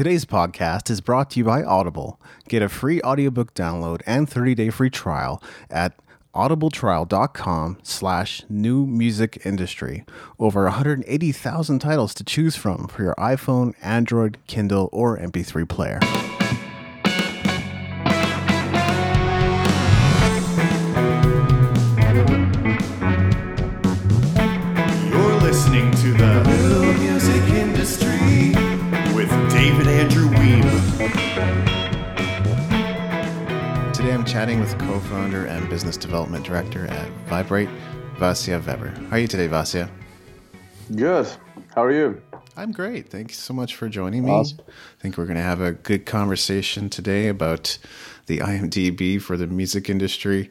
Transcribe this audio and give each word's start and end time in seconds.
Today's 0.00 0.24
podcast 0.24 0.88
is 0.88 1.02
brought 1.02 1.28
to 1.32 1.38
you 1.38 1.44
by 1.44 1.62
Audible. 1.62 2.18
Get 2.48 2.62
a 2.62 2.70
free 2.70 3.02
audiobook 3.02 3.52
download 3.52 4.00
and 4.06 4.26
30-day 4.26 4.70
free 4.70 4.88
trial 4.88 5.42
at 5.68 5.92
audibletrial.com 6.34 7.76
slash 7.82 8.42
new 8.48 8.86
music 8.86 9.42
industry. 9.44 10.06
Over 10.38 10.62
180,000 10.62 11.78
titles 11.80 12.14
to 12.14 12.24
choose 12.24 12.56
from 12.56 12.88
for 12.88 13.02
your 13.02 13.14
iPhone, 13.16 13.74
Android, 13.82 14.38
Kindle, 14.46 14.88
or 14.90 15.18
MP3 15.18 15.68
player. 15.68 16.00
With 35.20 35.32
co-founder 35.32 35.50
and 35.50 35.68
business 35.68 35.98
development 35.98 36.46
director 36.46 36.86
at 36.86 37.10
Viberate, 37.28 37.68
Vasja 38.16 38.58
Veber. 38.58 38.88
How 39.10 39.16
are 39.16 39.18
you 39.18 39.28
today, 39.28 39.48
Vasja? 39.48 39.90
Good. 40.96 41.28
How 41.74 41.84
are 41.84 41.92
you? 41.92 42.22
I'm 42.56 42.72
great. 42.72 43.10
Thanks 43.10 43.38
so 43.38 43.52
much 43.52 43.76
for 43.76 43.90
joining 43.90 44.24
me. 44.24 44.30
Awesome. 44.30 44.60
I 44.66 45.02
think 45.02 45.18
we're 45.18 45.26
going 45.26 45.36
to 45.36 45.42
have 45.42 45.60
a 45.60 45.72
good 45.72 46.06
conversation 46.06 46.88
today 46.88 47.28
about 47.28 47.76
the 48.26 48.38
IMDb 48.38 49.20
for 49.20 49.36
the 49.36 49.46
music 49.46 49.90
industry. 49.90 50.48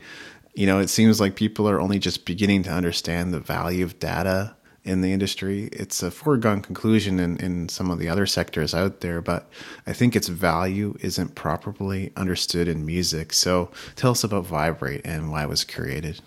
You 0.53 0.67
know, 0.67 0.77
it 0.77 0.89
seems 0.89 1.20
like 1.20 1.35
people 1.35 1.67
are 1.67 1.79
only 1.79 1.97
just 1.97 2.25
beginning 2.25 2.61
to 2.63 2.71
understand 2.71 3.33
the 3.33 3.39
value 3.39 3.83
of 3.83 3.97
data 3.97 4.55
in 4.89 5.02
the 5.02 5.13
industry. 5.13 5.70
It's 5.71 6.02
a 6.02 6.09
foregone 6.09 6.61
conclusion 6.61 7.20
in, 7.20 7.38
in 7.38 7.70
some 7.70 7.91
of 7.91 7.99
the 7.99 8.09
other 8.09 8.25
sectors 8.25 8.73
out 8.73 9.02
there, 9.02 9.21
but 9.21 9.48
I 9.85 9.93
think 9.93 10.15
its 10.15 10.27
value 10.27 10.98
isn't 10.99 11.35
properly 11.35 12.12
understood 12.17 12.67
in 12.67 12.85
music. 12.85 13.31
So 13.31 13.70
tell 13.95 14.12
us 14.12 14.23
about 14.23 14.45
Viberate 14.45 15.01
and 15.05 15.32
why 15.32 15.43
it 15.43 15.49
was 15.49 15.63
created. 15.63 16.21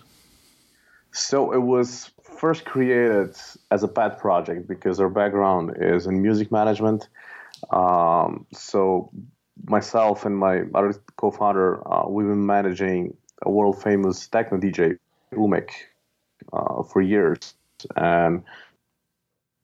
So 1.11 1.51
it 1.51 1.61
was 1.61 2.09
first 2.23 2.63
created 2.63 3.35
as 3.69 3.83
a 3.83 3.87
pet 3.87 4.17
project 4.17 4.67
because 4.67 4.99
our 4.99 5.09
background 5.09 5.75
is 5.79 6.07
in 6.07 6.21
music 6.21 6.51
management. 6.51 7.09
Um, 7.69 8.45
so 8.53 9.11
myself 9.67 10.25
and 10.25 10.37
my 10.37 10.63
other 10.73 10.93
co-founder, 11.17 11.85
uh, 11.91 12.07
we've 12.07 12.27
been 12.27 12.45
managing 12.45 13.15
a 13.41 13.51
world 13.51 13.81
famous 13.81 14.27
techno 14.27 14.57
DJ, 14.57 14.97
Umek, 15.33 15.69
uh, 16.53 16.83
for 16.83 17.01
years. 17.01 17.55
And 17.95 18.43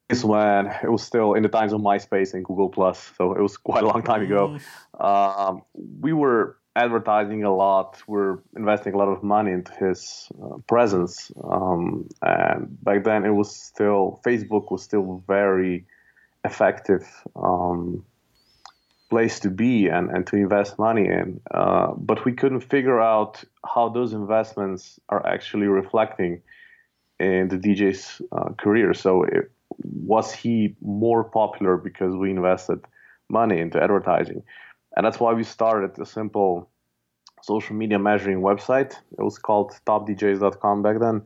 this 0.10 0.24
when 0.24 0.68
it 0.68 0.92
was 0.92 1.04
still 1.04 1.34
in 1.34 1.44
the 1.44 1.50
times 1.50 1.72
of 1.72 1.82
MySpace 1.82 2.34
and 2.34 2.44
Google 2.44 2.70
Plus, 2.70 3.12
so 3.18 3.34
it 3.34 3.42
was 3.42 3.58
quite 3.72 3.84
a 3.84 3.88
long 3.88 4.04
time 4.04 4.24
ago. 4.24 4.58
Um, 5.00 5.62
we 6.02 6.14
were 6.14 6.58
advertising 6.76 7.44
a 7.44 7.54
lot. 7.54 8.02
We're 8.08 8.40
investing 8.56 8.94
a 8.94 8.98
lot 8.98 9.08
of 9.08 9.22
money 9.24 9.52
into 9.52 9.74
his 9.74 10.30
uh, 10.42 10.58
presence. 10.68 11.32
Um, 11.44 12.10
and 12.22 12.84
back 12.84 13.04
then, 13.04 13.26
it 13.26 13.32
was 13.32 13.56
still 13.56 14.20
Facebook 14.26 14.72
was 14.72 14.84
still 14.84 15.24
very 15.28 15.86
effective 16.46 17.06
um, 17.36 18.06
place 19.10 19.40
to 19.42 19.50
be 19.50 19.88
and, 19.88 20.10
and 20.10 20.26
to 20.28 20.36
invest 20.36 20.80
money 20.80 21.06
in. 21.06 21.42
Uh, 21.52 21.94
but 21.96 22.26
we 22.26 22.32
couldn't 22.32 22.62
figure 22.62 23.00
out 23.00 23.44
how 23.66 23.90
those 23.90 24.14
investments 24.14 25.00
are 25.10 25.26
actually 25.26 25.68
reflecting 25.68 26.42
in 27.20 27.50
the 27.50 27.58
DJ's 27.58 28.22
uh, 28.32 28.50
career. 28.54 28.94
So 28.94 29.24
it, 29.24 29.52
was 29.84 30.34
he 30.34 30.76
more 30.82 31.24
popular 31.24 31.78
because 31.78 32.16
we 32.16 32.32
invested 32.32 32.80
money 33.30 33.60
into 33.60 33.82
advertising? 33.82 34.44
And 34.96 35.06
that's 35.06 35.20
why 35.20 35.34
we 35.34 35.44
started 35.44 36.00
a 36.00 36.06
simple 36.06 36.70
social 37.42 37.76
media 37.76 38.00
measuring 38.00 38.42
website. 38.42 38.94
It 39.18 39.22
was 39.22 39.38
called 39.38 39.72
topdjs.com 39.86 40.82
back 40.82 41.00
then. 41.00 41.22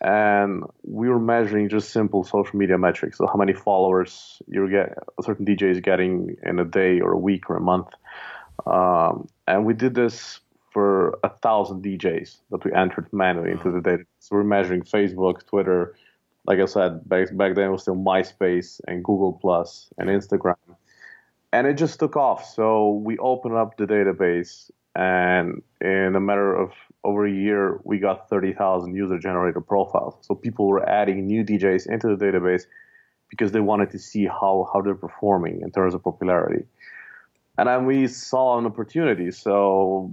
And 0.00 0.64
we 0.82 1.08
were 1.08 1.18
measuring 1.18 1.68
just 1.68 1.90
simple 1.90 2.24
social 2.24 2.56
media 2.58 2.76
metrics. 2.76 3.16
So 3.18 3.26
how 3.26 3.36
many 3.36 3.54
followers 3.54 4.42
you 4.46 4.68
get 4.68 4.98
a 5.18 5.22
certain 5.22 5.46
DJ 5.46 5.70
is 5.70 5.80
getting 5.80 6.36
in 6.42 6.58
a 6.58 6.64
day 6.64 7.00
or 7.00 7.12
a 7.12 7.18
week 7.18 7.48
or 7.48 7.56
a 7.56 7.60
month. 7.60 7.88
Um, 8.66 9.28
and 9.46 9.64
we 9.64 9.74
did 9.74 9.94
this 9.94 10.40
for 10.76 11.18
a 11.24 11.30
thousand 11.30 11.82
DJs 11.82 12.36
that 12.50 12.62
we 12.62 12.70
entered 12.74 13.10
manually 13.10 13.50
into 13.50 13.70
the 13.70 13.78
database. 13.78 14.04
So 14.18 14.36
we're 14.36 14.44
measuring 14.44 14.82
Facebook, 14.82 15.46
Twitter. 15.46 15.96
Like 16.46 16.58
I 16.60 16.66
said, 16.66 17.08
back, 17.08 17.34
back 17.34 17.54
then 17.54 17.68
it 17.68 17.70
was 17.70 17.80
still 17.80 17.96
MySpace 17.96 18.78
and 18.86 19.02
Google 19.02 19.32
Plus 19.32 19.88
and 19.96 20.10
Instagram. 20.10 20.56
And 21.50 21.66
it 21.66 21.78
just 21.78 21.98
took 21.98 22.14
off. 22.14 22.44
So 22.44 22.90
we 22.90 23.16
opened 23.16 23.54
up 23.54 23.78
the 23.78 23.86
database 23.86 24.70
and 24.94 25.62
in 25.80 26.14
a 26.14 26.20
matter 26.20 26.54
of 26.54 26.72
over 27.04 27.24
a 27.24 27.32
year, 27.32 27.80
we 27.84 27.98
got 27.98 28.28
30,000 28.28 28.94
user 28.94 29.18
generated 29.18 29.66
profiles. 29.66 30.18
So 30.20 30.34
people 30.34 30.68
were 30.68 30.86
adding 30.86 31.26
new 31.26 31.42
DJs 31.42 31.88
into 31.88 32.14
the 32.14 32.22
database 32.22 32.64
because 33.30 33.52
they 33.52 33.60
wanted 33.60 33.92
to 33.92 33.98
see 33.98 34.26
how, 34.26 34.68
how 34.70 34.82
they're 34.82 34.94
performing 34.94 35.62
in 35.62 35.70
terms 35.70 35.94
of 35.94 36.04
popularity. 36.04 36.66
And 37.56 37.66
then 37.66 37.86
we 37.86 38.08
saw 38.08 38.58
an 38.58 38.66
opportunity. 38.66 39.30
So 39.30 40.12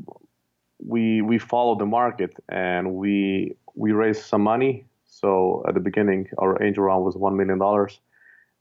we 0.80 1.22
we 1.22 1.38
followed 1.38 1.80
the 1.80 1.86
market 1.86 2.34
and 2.50 2.96
we 2.96 3.56
we 3.76 3.92
raised 3.92 4.24
some 4.24 4.42
money. 4.42 4.86
So 5.06 5.64
at 5.68 5.74
the 5.74 5.80
beginning, 5.80 6.30
our 6.38 6.62
angel 6.64 6.84
round 6.84 7.06
was 7.06 7.16
one 7.16 7.38
million 7.38 7.60
dollars, 7.60 8.00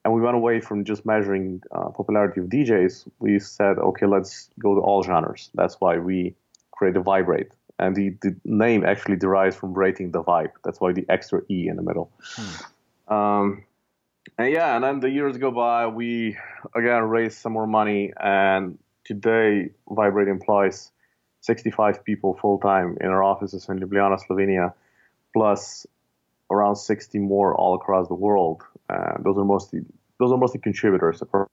and 0.04 0.14
we 0.14 0.20
went 0.20 0.36
away 0.36 0.60
from 0.60 0.84
just 0.84 1.04
measuring 1.04 1.62
uh, 1.72 1.88
popularity 1.90 2.40
of 2.40 2.46
DJs. 2.46 3.08
We 3.18 3.38
said, 3.38 3.78
okay, 3.78 4.06
let's 4.06 4.50
go 4.58 4.74
to 4.74 4.80
all 4.80 5.02
genres. 5.02 5.50
That's 5.54 5.76
why 5.80 5.98
we 5.98 6.34
created 6.70 7.04
Viberate, 7.04 7.52
and 7.78 7.96
the, 7.96 8.10
the 8.22 8.36
name 8.44 8.84
actually 8.84 9.16
derives 9.16 9.56
from 9.56 9.74
rating 9.74 10.12
the 10.12 10.22
vibe. 10.22 10.52
That's 10.64 10.80
why 10.80 10.92
the 10.92 11.06
extra 11.08 11.42
e 11.50 11.68
in 11.68 11.76
the 11.76 11.82
middle. 11.82 12.10
Um, 13.08 13.64
and 14.38 14.52
yeah, 14.52 14.76
and 14.76 14.84
then 14.84 15.00
the 15.00 15.10
years 15.10 15.36
go 15.38 15.50
by, 15.50 15.86
we 15.86 16.36
again 16.74 17.02
raised 17.02 17.38
some 17.38 17.52
more 17.52 17.66
money, 17.66 18.12
and 18.20 18.78
today 19.04 19.70
Viberate 19.88 20.28
employs 20.28 20.91
65 21.42 22.04
people 22.04 22.38
full 22.40 22.58
time 22.58 22.96
in 23.00 23.08
our 23.08 23.22
offices 23.22 23.68
in 23.68 23.78
Ljubljana, 23.78 24.18
Slovenia, 24.18 24.72
plus 25.32 25.86
around 26.50 26.76
60 26.76 27.18
more 27.18 27.54
all 27.54 27.74
across 27.74 28.08
the 28.08 28.14
world. 28.14 28.62
Uh, 28.88 29.18
those 29.22 29.36
are 29.36 29.44
mostly 29.44 29.80
those 30.18 30.30
are 30.30 30.38
mostly 30.38 30.60
contributors 30.60 31.20
across 31.20 31.48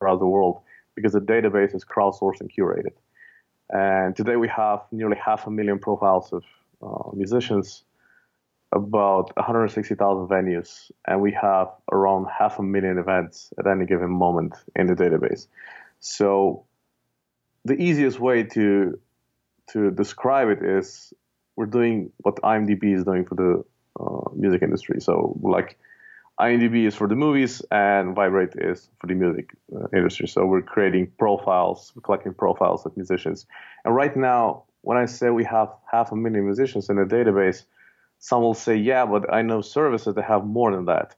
the 0.00 0.26
world 0.26 0.60
because 0.94 1.12
the 1.12 1.20
database 1.20 1.74
is 1.74 1.84
crowdsourced 1.84 2.40
and 2.40 2.52
curated. 2.52 2.92
And 3.70 4.14
today 4.14 4.36
we 4.36 4.48
have 4.48 4.80
nearly 4.92 5.16
half 5.16 5.46
a 5.46 5.50
million 5.50 5.78
profiles 5.78 6.32
of 6.32 6.44
uh, 6.82 7.10
musicians, 7.14 7.84
about 8.72 9.34
160,000 9.36 10.28
venues, 10.28 10.90
and 11.06 11.20
we 11.20 11.32
have 11.32 11.68
around 11.90 12.26
half 12.26 12.58
a 12.58 12.62
million 12.62 12.98
events 12.98 13.52
at 13.58 13.66
any 13.66 13.86
given 13.86 14.10
moment 14.10 14.54
in 14.76 14.86
the 14.86 14.94
database. 14.94 15.46
So 16.00 16.64
the 17.64 17.74
easiest 17.74 18.18
way 18.18 18.44
to 18.44 18.98
to 19.72 19.90
describe 19.90 20.48
it 20.48 20.64
is 20.64 21.12
we're 21.56 21.66
doing 21.66 22.10
what 22.18 22.36
IMDb 22.36 22.94
is 22.96 23.04
doing 23.04 23.24
for 23.24 23.34
the 23.34 23.64
uh, 24.00 24.30
music 24.34 24.62
industry. 24.62 25.00
So 25.00 25.38
like 25.42 25.78
IMDb 26.40 26.86
is 26.86 26.94
for 26.94 27.08
the 27.08 27.16
movies 27.16 27.62
and 27.70 28.14
Viberate 28.14 28.54
is 28.56 28.88
for 29.00 29.08
the 29.08 29.14
music 29.14 29.50
uh, 29.74 29.88
industry. 29.92 30.28
So 30.28 30.46
we're 30.46 30.62
creating 30.62 31.12
profiles, 31.18 31.92
we're 31.94 32.02
collecting 32.02 32.32
profiles 32.32 32.86
of 32.86 32.96
musicians. 32.96 33.46
And 33.84 33.94
right 33.94 34.16
now, 34.16 34.64
when 34.82 34.96
I 34.96 35.06
say 35.06 35.30
we 35.30 35.44
have 35.44 35.68
half 35.90 36.12
a 36.12 36.16
million 36.16 36.44
musicians 36.44 36.88
in 36.88 36.98
a 36.98 37.04
database, 37.04 37.64
some 38.20 38.42
will 38.42 38.54
say, 38.54 38.76
yeah, 38.76 39.04
but 39.04 39.32
I 39.32 39.42
know 39.42 39.60
services 39.60 40.14
that 40.14 40.24
have 40.24 40.44
more 40.44 40.72
than 40.74 40.86
that. 40.86 41.16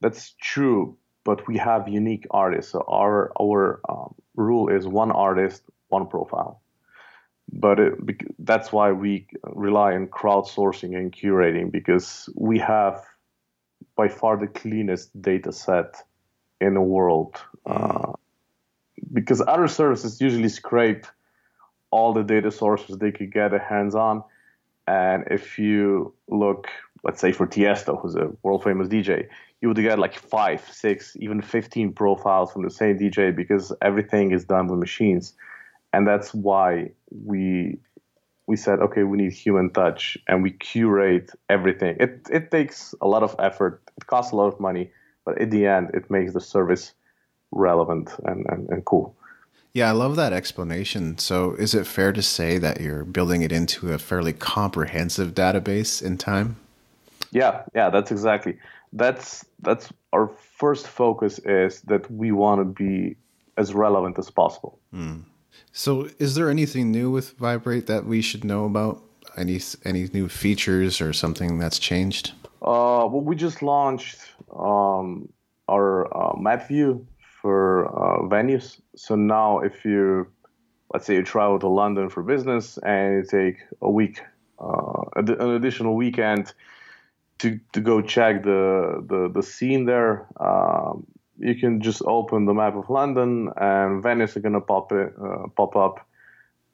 That's 0.00 0.34
true, 0.40 0.96
but 1.24 1.46
we 1.46 1.56
have 1.58 1.88
unique 1.88 2.26
artists. 2.30 2.72
So 2.72 2.84
our 2.88 3.32
our 3.40 3.80
um, 3.88 4.14
rule 4.36 4.68
is 4.68 4.86
one 4.86 5.12
artist, 5.12 5.62
one 5.88 6.06
profile. 6.06 6.60
But 7.52 7.78
it, 7.78 7.94
that's 8.38 8.72
why 8.72 8.92
we 8.92 9.26
rely 9.44 9.94
on 9.94 10.06
crowdsourcing 10.06 10.96
and 10.96 11.12
curating 11.12 11.70
because 11.70 12.28
we 12.34 12.58
have 12.58 13.04
by 13.96 14.08
far 14.08 14.36
the 14.36 14.46
cleanest 14.46 15.20
data 15.20 15.52
set 15.52 15.96
in 16.60 16.74
the 16.74 16.80
world. 16.80 17.36
Uh, 17.66 18.12
because 19.12 19.42
other 19.46 19.68
services 19.68 20.20
usually 20.20 20.48
scrape 20.48 21.06
all 21.90 22.12
the 22.12 22.22
data 22.22 22.50
sources 22.50 22.96
they 22.96 23.12
could 23.12 23.32
get 23.32 23.50
their 23.50 23.60
hands 23.60 23.94
on. 23.94 24.22
And 24.86 25.24
if 25.30 25.58
you 25.58 26.14
look, 26.28 26.68
let's 27.04 27.20
say 27.20 27.32
for 27.32 27.46
Tiesto, 27.46 28.00
who's 28.00 28.14
a 28.14 28.30
world 28.42 28.62
famous 28.62 28.88
DJ, 28.88 29.28
you 29.60 29.68
would 29.68 29.76
get 29.76 29.98
like 29.98 30.18
five, 30.18 30.62
six, 30.70 31.16
even 31.20 31.40
15 31.40 31.92
profiles 31.92 32.52
from 32.52 32.62
the 32.62 32.70
same 32.70 32.98
DJ 32.98 33.34
because 33.34 33.72
everything 33.82 34.32
is 34.32 34.44
done 34.44 34.66
with 34.66 34.78
machines. 34.78 35.34
And 35.92 36.06
that's 36.06 36.32
why 36.32 36.90
we 37.10 37.78
we 38.46 38.56
said, 38.56 38.80
okay, 38.80 39.04
we 39.04 39.18
need 39.18 39.32
human 39.32 39.70
touch 39.70 40.18
and 40.26 40.42
we 40.42 40.50
curate 40.50 41.30
everything. 41.48 41.96
It, 42.00 42.26
it 42.30 42.50
takes 42.50 42.92
a 43.00 43.06
lot 43.06 43.22
of 43.22 43.36
effort, 43.38 43.82
it 43.96 44.06
costs 44.06 44.32
a 44.32 44.36
lot 44.36 44.52
of 44.52 44.58
money, 44.58 44.90
but 45.24 45.40
in 45.40 45.50
the 45.50 45.66
end, 45.66 45.90
it 45.94 46.10
makes 46.10 46.32
the 46.32 46.40
service 46.40 46.92
relevant 47.52 48.10
and, 48.24 48.44
and, 48.48 48.68
and 48.68 48.84
cool. 48.84 49.14
Yeah, 49.72 49.88
I 49.88 49.92
love 49.92 50.16
that 50.16 50.32
explanation. 50.32 51.18
So, 51.18 51.54
is 51.54 51.74
it 51.74 51.86
fair 51.86 52.12
to 52.12 52.20
say 52.20 52.58
that 52.58 52.80
you're 52.80 53.04
building 53.04 53.42
it 53.42 53.52
into 53.52 53.92
a 53.92 53.98
fairly 53.98 54.32
comprehensive 54.32 55.34
database 55.34 56.02
in 56.02 56.18
time? 56.18 56.56
Yeah, 57.32 57.62
yeah, 57.74 57.90
that's 57.90 58.10
exactly. 58.12 58.58
That's 58.92 59.44
that's 59.60 59.92
our 60.12 60.28
first 60.28 60.86
focus 60.86 61.38
is 61.40 61.80
that 61.82 62.10
we 62.10 62.30
want 62.30 62.60
to 62.60 62.64
be 62.64 63.16
as 63.56 63.74
relevant 63.74 64.18
as 64.18 64.30
possible. 64.30 64.78
Mm. 64.94 65.24
So, 65.72 66.08
is 66.18 66.34
there 66.34 66.50
anything 66.50 66.92
new 66.92 67.10
with 67.10 67.38
Viberate 67.38 67.86
that 67.86 68.04
we 68.04 68.20
should 68.20 68.44
know 68.44 68.66
about? 68.66 69.02
Any 69.34 69.60
any 69.84 70.08
new 70.12 70.28
features 70.28 71.00
or 71.00 71.14
something 71.14 71.58
that's 71.58 71.78
changed? 71.78 72.32
Uh, 72.60 73.08
well, 73.10 73.22
we 73.22 73.34
just 73.34 73.62
launched 73.62 74.20
um, 74.54 75.28
our 75.68 76.14
uh, 76.14 76.36
map 76.38 76.68
view 76.68 77.06
for 77.40 77.86
uh, 77.88 78.28
venues. 78.28 78.78
So 78.94 79.14
now, 79.14 79.60
if 79.60 79.86
you 79.86 80.26
let's 80.92 81.06
say 81.06 81.14
you 81.14 81.22
travel 81.22 81.58
to 81.60 81.68
London 81.68 82.10
for 82.10 82.22
business 82.22 82.78
and 82.84 83.16
you 83.16 83.24
take 83.24 83.56
a 83.80 83.90
week, 83.90 84.20
uh, 84.60 85.02
an 85.16 85.40
additional 85.40 85.96
weekend 85.96 86.52
to, 87.42 87.60
to 87.72 87.80
go 87.80 88.00
check 88.00 88.42
the, 88.42 89.04
the, 89.06 89.30
the 89.32 89.42
scene 89.42 89.84
there, 89.84 90.26
um, 90.40 91.06
you 91.38 91.54
can 91.54 91.80
just 91.80 92.02
open 92.06 92.46
the 92.46 92.54
map 92.54 92.74
of 92.74 92.88
London 92.90 93.50
and 93.56 94.02
Venice 94.02 94.36
are 94.36 94.40
to 94.40 94.60
pop, 94.60 94.90
it, 94.92 95.12
uh, 95.22 95.46
pop 95.56 95.76
up 95.76 96.06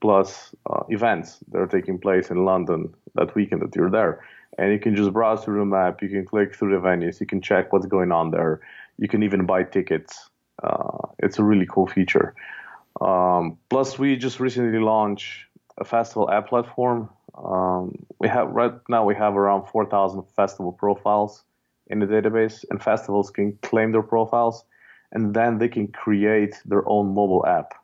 plus 0.00 0.54
uh, 0.70 0.84
events 0.88 1.38
that 1.50 1.58
are 1.58 1.66
taking 1.66 1.98
place 1.98 2.30
in 2.30 2.44
London 2.44 2.94
that 3.14 3.34
weekend 3.34 3.62
that 3.62 3.74
you're 3.74 3.90
there. 3.90 4.24
And 4.56 4.72
you 4.72 4.78
can 4.78 4.94
just 4.96 5.12
browse 5.12 5.44
through 5.44 5.58
the 5.58 5.64
map, 5.64 6.02
you 6.02 6.08
can 6.08 6.24
click 6.24 6.54
through 6.54 6.72
the 6.72 6.86
venues, 6.86 7.20
you 7.20 7.26
can 7.26 7.40
check 7.40 7.72
what's 7.72 7.86
going 7.86 8.12
on 8.12 8.30
there. 8.30 8.60
You 8.98 9.08
can 9.08 9.22
even 9.22 9.46
buy 9.46 9.64
tickets 9.64 10.30
uh, 10.62 10.98
it's 11.18 11.38
a 11.38 11.44
really 11.44 11.66
cool 11.66 11.86
feature. 11.86 12.34
Um, 13.00 13.58
plus, 13.70 13.98
we 13.98 14.16
just 14.16 14.40
recently 14.40 14.78
launched 14.78 15.46
a 15.78 15.84
festival 15.84 16.30
app 16.30 16.48
platform. 16.48 17.10
Um, 17.34 17.94
we 18.18 18.28
have 18.28 18.48
right 18.48 18.72
now 18.88 19.04
we 19.04 19.14
have 19.14 19.36
around 19.36 19.66
4,000 19.66 20.22
festival 20.36 20.72
profiles 20.72 21.44
in 21.88 22.00
the 22.00 22.06
database, 22.06 22.64
and 22.70 22.82
festivals 22.82 23.30
can 23.30 23.58
claim 23.62 23.92
their 23.92 24.02
profiles, 24.02 24.64
and 25.12 25.34
then 25.34 25.58
they 25.58 25.68
can 25.68 25.88
create 25.88 26.54
their 26.64 26.88
own 26.88 27.14
mobile 27.14 27.46
app 27.46 27.74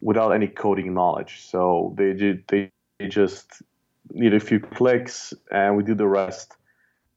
without 0.00 0.30
any 0.30 0.46
coding 0.46 0.94
knowledge. 0.94 1.42
So 1.42 1.94
they 1.96 2.12
they 2.48 2.70
just 3.08 3.62
need 4.10 4.34
a 4.34 4.40
few 4.40 4.60
clicks, 4.60 5.34
and 5.50 5.76
we 5.76 5.82
do 5.82 5.94
the 5.94 6.06
rest 6.06 6.54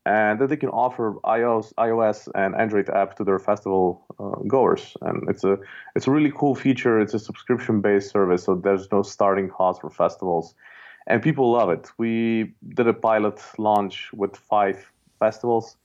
and 0.06 0.40
that 0.40 0.50
they 0.50 0.58
can 0.58 0.70
offer 0.70 1.14
iOS, 1.24 1.74
iOS 1.76 2.28
and 2.34 2.56
Android 2.56 2.90
app 2.90 3.16
to 3.18 3.24
their 3.24 3.38
festival 3.38 4.04
uh, 4.20 4.42
goers. 4.48 4.98
And 5.02 5.30
it's 5.30 5.44
a 5.44 5.58
it's 5.96 6.08
a 6.08 6.12
really 6.12 6.32
cool 6.36 6.56
feature. 6.56 7.00
It's 7.00 7.14
a 7.14 7.20
subscription 7.20 7.82
based 7.82 8.12
service, 8.12 8.44
so 8.44 8.56
there's 8.56 8.92
no 8.92 9.04
starting 9.04 9.50
cost 9.50 9.82
for 9.82 9.90
festivals, 9.90 10.56
and 11.08 11.22
people 11.22 11.52
love 11.52 11.70
it. 11.70 11.90
We 11.98 12.54
did 12.70 12.88
a 12.88 12.94
pilot 12.94 13.40
launch 13.58 14.12
with 14.14 14.36
five 14.36 14.92
festivals, 15.20 15.78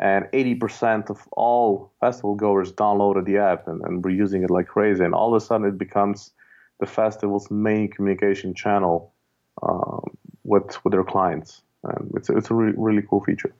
and 0.00 0.24
80% 0.32 1.10
of 1.10 1.28
all 1.32 1.92
festival 2.00 2.34
goers 2.34 2.72
downloaded 2.72 3.24
the 3.24 3.38
app 3.38 3.68
and, 3.68 3.80
and 3.82 4.04
were 4.04 4.10
using 4.10 4.42
it 4.42 4.50
like 4.50 4.66
crazy. 4.66 5.04
And 5.04 5.14
all 5.14 5.34
of 5.34 5.42
a 5.42 5.44
sudden, 5.44 5.66
it 5.66 5.78
becomes 5.78 6.32
the 6.80 6.86
festival's 6.86 7.50
main 7.50 7.88
communication 7.88 8.54
channel 8.54 9.12
uh, 9.62 10.00
with 10.44 10.84
with 10.84 10.92
their 10.92 11.04
clients. 11.04 11.62
Um, 11.84 12.10
it's 12.16 12.28
it's 12.30 12.50
a 12.50 12.54
really 12.54 12.74
really 12.76 13.02
cool 13.08 13.22
feature. 13.22 13.54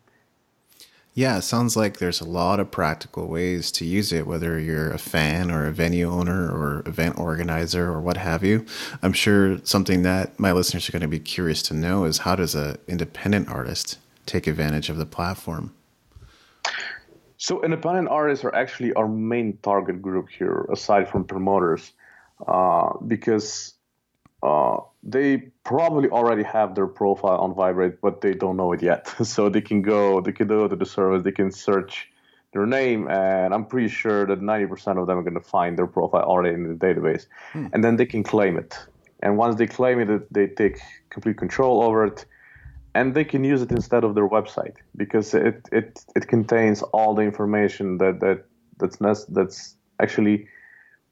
Yeah, 1.15 1.37
it 1.37 1.43
sounds 1.43 1.77
like 1.77 1.99
there's 1.99 2.23
a 2.23 2.29
lot 2.29 2.59
of 2.59 2.71
practical 2.71 3.29
ways 3.29 3.71
to 3.73 3.85
use 3.85 4.13
it, 4.13 4.27
whether 4.27 4.59
you're 4.59 4.91
a 4.91 4.99
fan 4.99 5.51
or 5.51 5.67
a 5.67 5.73
venue 5.73 6.11
owner 6.11 6.51
or 6.51 6.83
event 6.87 7.19
organizer 7.19 7.91
or 7.91 8.01
what 8.01 8.17
have 8.17 8.43
you. 8.43 8.65
I'm 9.03 9.13
sure 9.13 9.59
something 9.63 10.03
that 10.03 10.41
my 10.41 10.53
listeners 10.53 10.89
are 10.89 10.93
going 10.93 11.03
to 11.03 11.09
be 11.09 11.21
curious 11.21 11.61
to 11.65 11.75
know 11.75 12.05
is 12.05 12.19
how 12.19 12.35
does 12.35 12.55
an 12.55 12.79
independent 12.89 13.51
artist 13.51 13.99
take 14.25 14.47
advantage 14.47 14.89
of 14.89 14.97
the 14.97 15.05
platform? 15.05 15.75
So, 17.37 17.63
independent 17.63 18.09
artists 18.09 18.43
are 18.45 18.55
actually 18.55 18.95
our 18.95 19.09
main 19.09 19.59
target 19.63 20.01
group 20.01 20.31
here, 20.31 20.67
aside 20.73 21.11
from 21.11 21.25
promoters, 21.25 21.93
uh, 22.47 22.97
because 23.07 23.75
uh, 24.43 24.79
they 25.03 25.39
probably 25.65 26.09
already 26.09 26.43
have 26.43 26.75
their 26.75 26.87
profile 26.87 27.39
on 27.39 27.55
Viberate, 27.55 28.01
but 28.01 28.21
they 28.21 28.35
don't 28.35 28.57
know 28.57 28.73
it 28.73 28.83
yet. 28.83 29.09
so 29.23 29.49
they 29.49 29.61
can 29.61 29.83
go, 29.83 30.21
they 30.21 30.33
can 30.33 30.47
go 30.47 30.69
to 30.69 30.77
the 30.77 30.87
service, 30.87 31.23
they 31.23 31.33
can 31.33 31.51
search 31.51 32.09
their 32.53 32.67
name, 32.67 33.09
and 33.09 33.55
I'm 33.55 33.65
pretty 33.65 33.89
sure 33.89 34.27
that 34.27 34.41
90% 34.41 35.01
of 35.01 35.07
them 35.07 35.19
are 35.19 35.23
going 35.23 35.35
to 35.35 35.41
find 35.41 35.79
their 35.79 35.87
profile 35.87 36.23
already 36.23 36.55
in 36.55 36.69
the 36.69 36.75
database, 36.75 37.27
hmm. 37.53 37.69
and 37.73 37.83
then 37.83 37.97
they 37.97 38.07
can 38.07 38.23
claim 38.23 38.59
it. 38.59 38.79
And 39.23 39.39
once 39.39 39.57
they 39.57 39.67
claim 39.67 40.01
it, 40.01 40.33
they 40.33 40.49
take 40.49 40.81
complete 41.09 41.39
control 41.39 41.83
over 41.83 42.05
it, 42.05 42.27
and 42.95 43.15
they 43.15 43.25
can 43.25 43.43
use 43.43 43.63
it 43.63 43.71
instead 43.71 44.05
of 44.05 44.15
their 44.15 44.29
website 44.29 44.77
because 44.97 45.33
it 45.33 45.67
it, 45.73 46.05
it 46.15 46.29
contains 46.29 46.83
all 46.83 47.15
the 47.15 47.23
information 47.23 47.99
that 47.99 48.21
that 48.21 48.45
that's 48.79 49.25
that's 49.27 49.77
actually 50.01 50.49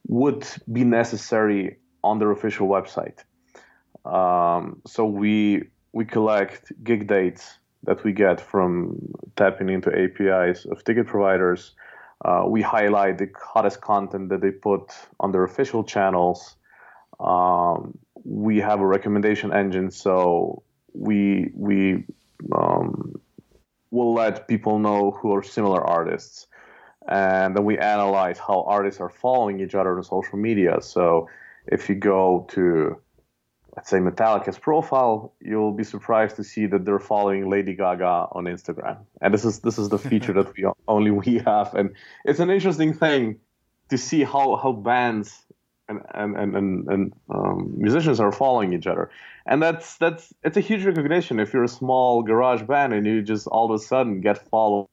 would 0.09 0.47
be 0.71 0.85
necessary 0.85 1.79
on 2.03 2.19
their 2.19 2.31
official 2.31 2.69
website. 2.69 3.19
Um, 4.05 4.81
so 4.87 5.05
we 5.05 5.65
we 5.93 6.05
collect 6.05 6.73
gig 6.85 7.07
dates 7.07 7.59
that 7.85 8.05
we 8.05 8.13
get 8.13 8.41
from 8.41 8.97
tapping 9.37 9.69
into 9.69 9.91
APIs 9.91 10.67
of 10.67 10.85
ticket 10.85 11.07
providers. 11.07 11.73
Uh, 12.25 12.45
we 12.47 12.61
highlight 12.61 13.19
the 13.19 13.29
hottest 13.43 13.81
content 13.81 14.29
that 14.29 14.41
they 14.43 14.51
put 14.51 14.93
on 15.19 15.33
their 15.33 15.45
official 15.45 15.83
channels. 15.83 16.57
Um, 17.19 17.97
we 18.25 18.59
have 18.59 18.81
a 18.81 18.87
recommendation 18.87 19.53
engine, 19.53 19.91
so 19.91 20.63
we 20.93 21.51
we 21.55 22.05
um, 22.55 23.15
will 23.91 24.13
let 24.13 24.49
people 24.49 24.79
know 24.79 25.11
who 25.11 25.35
are 25.35 25.43
similar 25.43 25.83
artists, 25.83 26.47
and 27.09 27.57
then 27.57 27.65
we 27.65 27.79
analyze 27.79 28.39
how 28.39 28.65
artists 28.67 29.01
are 29.01 29.09
following 29.09 29.61
each 29.61 29.75
other 29.75 29.97
on 29.97 30.05
social 30.05 30.39
media. 30.39 30.81
So 30.81 31.29
if 31.67 31.89
you 31.89 31.95
go 31.95 32.47
to 32.51 33.01
let's 33.81 33.89
say 33.89 33.97
Metallica's 33.97 34.59
profile, 34.59 35.33
you'll 35.41 35.73
be 35.73 35.85
surprised 35.85 36.37
to 36.37 36.45
see 36.45 36.67
that 36.67 36.85
they're 36.85 36.99
following 36.99 37.49
Lady 37.49 37.73
Gaga 37.73 38.29
on 38.33 38.45
Instagram. 38.45 38.99
And 39.23 39.33
this 39.33 39.43
is 39.43 39.61
this 39.61 39.79
is 39.79 39.89
the 39.89 39.97
feature 39.97 40.35
that 40.35 40.55
we 40.55 40.67
only 40.87 41.11
we 41.11 41.39
have, 41.39 41.75
and 41.75 41.97
it's 42.27 42.41
an 42.41 42.51
interesting 42.51 42.93
thing 42.93 43.41
to 43.89 43.97
see 43.97 44.23
how 44.23 44.57
how 44.57 44.73
bands 44.73 45.47
and 45.89 46.03
and 46.13 46.37
and, 46.37 46.89
and, 46.89 47.13
um, 47.35 47.73
musicians 47.79 48.21
are 48.21 48.33
following 48.33 48.75
each 48.75 48.87
other. 48.87 49.09
And 49.47 49.63
that's 49.63 49.97
that's 49.97 50.31
it's 50.45 50.59
a 50.59 50.61
huge 50.69 50.85
recognition 50.85 51.41
if 51.41 51.55
you're 51.55 51.65
a 51.65 51.77
small 51.83 52.23
garage 52.23 52.65
band 52.65 52.93
and 52.93 53.07
you 53.07 53.23
just 53.23 53.47
all 53.47 53.73
of 53.73 53.81
a 53.81 53.83
sudden 53.83 54.21
get 54.21 54.47
followed 54.51 54.89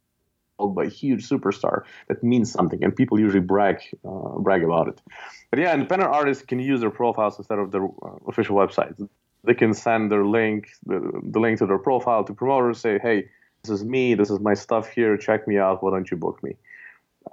by 0.65 0.85
a 0.85 0.89
huge 0.89 1.27
superstar. 1.27 1.83
That 2.07 2.23
means 2.23 2.51
something, 2.51 2.83
and 2.83 2.95
people 2.95 3.19
usually 3.19 3.41
brag 3.41 3.81
uh, 4.05 4.39
brag 4.39 4.63
about 4.63 4.87
it. 4.87 5.01
But 5.49 5.59
yeah, 5.59 5.73
independent 5.73 6.11
artists 6.11 6.43
can 6.43 6.59
use 6.59 6.81
their 6.81 6.89
profiles 6.89 7.37
instead 7.37 7.59
of 7.59 7.71
their 7.71 7.85
uh, 7.85 8.17
official 8.27 8.55
websites. 8.55 9.07
They 9.43 9.53
can 9.53 9.73
send 9.73 10.11
their 10.11 10.25
link, 10.25 10.69
the, 10.85 11.21
the 11.23 11.39
link 11.39 11.59
to 11.59 11.65
their 11.65 11.77
profile 11.77 12.23
to 12.25 12.33
promoters, 12.33 12.79
say, 12.79 12.99
hey, 12.99 13.29
this 13.63 13.71
is 13.71 13.85
me, 13.85 14.13
this 14.15 14.29
is 14.29 14.39
my 14.39 14.55
stuff 14.55 14.89
here, 14.89 15.15
check 15.15 15.47
me 15.47 15.57
out, 15.57 15.81
why 15.83 15.91
don't 15.91 16.09
you 16.09 16.17
book 16.17 16.43
me? 16.43 16.55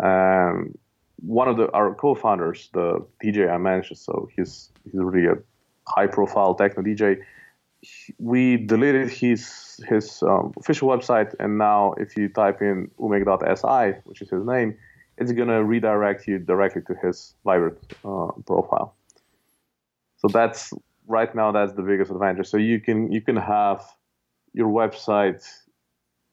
Um, 0.00 0.74
one 1.16 1.48
of 1.48 1.56
the 1.56 1.70
our 1.72 1.94
co-founders, 1.94 2.68
the 2.72 3.04
DJ 3.22 3.50
I 3.50 3.58
mentioned, 3.58 3.98
so 3.98 4.28
he's 4.34 4.70
he's 4.84 4.94
really 4.94 5.26
a 5.26 5.36
high-profile 5.88 6.54
techno 6.54 6.82
DJ. 6.82 7.22
We 8.18 8.56
deleted 8.56 9.10
his 9.10 9.80
his 9.88 10.22
um, 10.22 10.52
official 10.56 10.88
website, 10.88 11.34
and 11.38 11.58
now 11.58 11.94
if 11.98 12.16
you 12.16 12.28
type 12.28 12.62
in 12.62 12.90
umek.si, 12.98 14.00
which 14.04 14.22
is 14.22 14.30
his 14.30 14.44
name, 14.44 14.76
it's 15.18 15.32
to 15.32 15.64
redirect 15.64 16.26
you 16.26 16.38
directly 16.38 16.82
to 16.82 16.94
his 17.02 17.34
Viberate 17.44 17.78
uh, 18.04 18.32
profile. 18.46 18.94
So 20.16 20.28
that's 20.28 20.72
right 21.06 21.34
now 21.34 21.52
that's 21.52 21.74
the 21.74 21.82
biggest 21.82 22.10
advantage. 22.10 22.46
So 22.46 22.56
you 22.56 22.80
can 22.80 23.12
you 23.12 23.20
can 23.20 23.36
have 23.36 23.84
your 24.52 24.68
website 24.68 25.44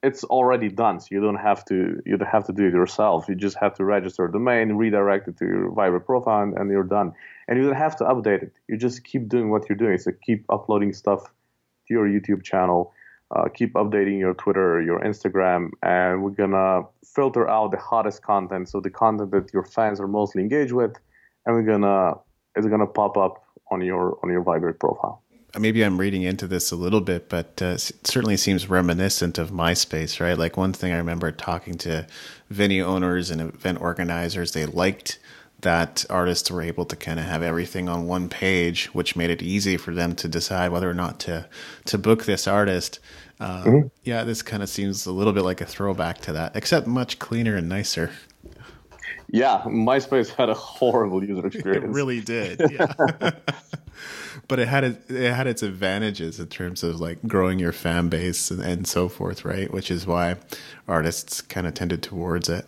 it's 0.03 0.23
already 0.23 0.69
done. 0.69 0.99
So 0.99 1.07
you 1.11 1.21
don't 1.21 1.35
have 1.35 1.63
to 1.65 2.01
you 2.05 2.17
don't 2.17 2.27
have 2.27 2.45
to 2.47 2.53
do 2.53 2.65
it 2.67 2.73
yourself. 2.73 3.25
You 3.29 3.35
just 3.35 3.57
have 3.57 3.75
to 3.75 3.85
register 3.85 4.25
a 4.25 4.31
domain, 4.31 4.73
redirect 4.73 5.27
it 5.27 5.37
to 5.37 5.45
your 5.45 5.71
Viberate 5.71 6.05
profile, 6.05 6.43
and, 6.43 6.57
and 6.57 6.71
you're 6.71 6.83
done. 6.83 7.13
And 7.47 7.57
you 7.57 7.65
don't 7.65 7.75
have 7.75 7.95
to 7.97 8.05
update 8.05 8.43
it. 8.43 8.53
You 8.67 8.77
just 8.77 9.03
keep 9.03 9.27
doing 9.27 9.49
what 9.49 9.69
you're 9.69 9.77
doing. 9.77 9.97
So 9.97 10.11
keep 10.25 10.45
uploading 10.49 10.93
stuff 10.93 11.31
your 11.91 12.07
YouTube 12.07 12.43
channel 12.43 12.93
uh, 13.35 13.47
keep 13.47 13.73
updating 13.73 14.19
your 14.19 14.33
Twitter, 14.33 14.81
your 14.81 14.99
Instagram, 14.99 15.69
and 15.81 16.21
we're 16.21 16.31
gonna 16.31 16.81
filter 17.05 17.47
out 17.47 17.71
the 17.71 17.77
hottest 17.77 18.21
content, 18.21 18.67
so 18.67 18.81
the 18.81 18.89
content 18.89 19.31
that 19.31 19.53
your 19.53 19.63
fans 19.63 19.99
are 19.99 20.07
mostly 20.07 20.41
engaged 20.41 20.73
with, 20.73 20.93
and 21.45 21.55
we're 21.55 21.63
gonna 21.63 22.13
it's 22.55 22.67
gonna 22.67 22.87
pop 22.87 23.15
up 23.17 23.43
on 23.71 23.81
your 23.81 24.19
on 24.21 24.29
your 24.29 24.43
Viberate 24.43 24.79
profile. 24.79 25.21
maybe 25.57 25.81
I'm 25.83 25.97
reading 25.97 26.23
into 26.23 26.45
this 26.45 26.71
a 26.71 26.75
little 26.75 26.99
bit, 26.99 27.29
but 27.29 27.61
uh, 27.61 27.67
it 27.67 27.91
certainly 28.03 28.35
seems 28.35 28.69
reminiscent 28.69 29.37
of 29.37 29.51
MySpace, 29.51 30.19
right? 30.19 30.37
Like 30.37 30.57
one 30.57 30.73
thing 30.73 30.91
I 30.91 30.97
remember 30.97 31.31
talking 31.31 31.77
to 31.79 32.07
venue 32.49 32.83
owners 32.83 33.31
and 33.31 33.39
event 33.39 33.79
organizers, 33.79 34.51
they 34.51 34.65
liked 34.65 35.19
that 35.61 36.05
artists 36.09 36.49
were 36.49 36.61
able 36.61 36.85
to 36.85 36.95
kind 36.95 37.19
of 37.19 37.25
have 37.25 37.43
everything 37.43 37.89
on 37.89 38.07
one 38.07 38.29
page, 38.29 38.87
which 38.87 39.15
made 39.15 39.29
it 39.29 39.41
easy 39.41 39.77
for 39.77 39.93
them 39.93 40.15
to 40.15 40.27
decide 40.27 40.71
whether 40.71 40.89
or 40.89 40.93
not 40.93 41.19
to 41.21 41.47
to 41.85 41.97
book 41.97 42.25
this 42.25 42.47
artist. 42.47 42.99
Uh, 43.39 43.63
mm-hmm. 43.63 43.87
Yeah, 44.03 44.23
this 44.23 44.41
kind 44.41 44.61
of 44.61 44.69
seems 44.69 45.05
a 45.05 45.11
little 45.11 45.33
bit 45.33 45.43
like 45.43 45.61
a 45.61 45.65
throwback 45.65 46.19
to 46.19 46.33
that, 46.33 46.55
except 46.55 46.85
much 46.85 47.17
cleaner 47.19 47.55
and 47.55 47.67
nicer. 47.67 48.11
Yeah, 49.31 49.61
MySpace 49.65 50.29
had 50.29 50.49
a 50.49 50.53
horrible 50.53 51.23
user 51.23 51.47
experience. 51.47 51.85
it 51.85 51.89
really 51.89 52.21
did. 52.21 52.61
Yeah. 52.71 52.93
but 54.47 54.59
it 54.59 54.67
had 54.67 54.83
it, 54.83 55.09
it 55.09 55.33
had 55.33 55.47
its 55.47 55.63
advantages 55.63 56.39
in 56.39 56.47
terms 56.47 56.83
of 56.83 56.99
like 56.99 57.21
growing 57.27 57.57
your 57.57 57.71
fan 57.71 58.09
base 58.09 58.51
and, 58.51 58.61
and 58.61 58.85
so 58.85 59.07
forth, 59.09 59.45
right? 59.45 59.71
Which 59.71 59.89
is 59.89 60.05
why 60.05 60.35
artists 60.87 61.41
kind 61.41 61.65
of 61.65 61.73
tended 61.73 62.03
towards 62.03 62.49
it. 62.49 62.65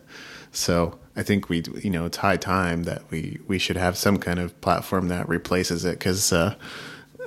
So 0.51 1.00
I 1.15 1.24
think 1.24 1.50
we, 1.50 1.63
you 1.82 1.89
know, 1.89 2.05
it's 2.05 2.17
high 2.17 2.38
time 2.38 2.84
that 2.84 3.03
we 3.12 3.39
we 3.48 3.60
should 3.60 3.77
have 3.77 3.98
some 3.98 4.17
kind 4.17 4.39
of 4.39 4.60
platform 4.62 5.10
that 5.10 5.29
replaces 5.29 5.86
it 5.86 6.00
because 6.00 6.34
uh, 6.34 6.55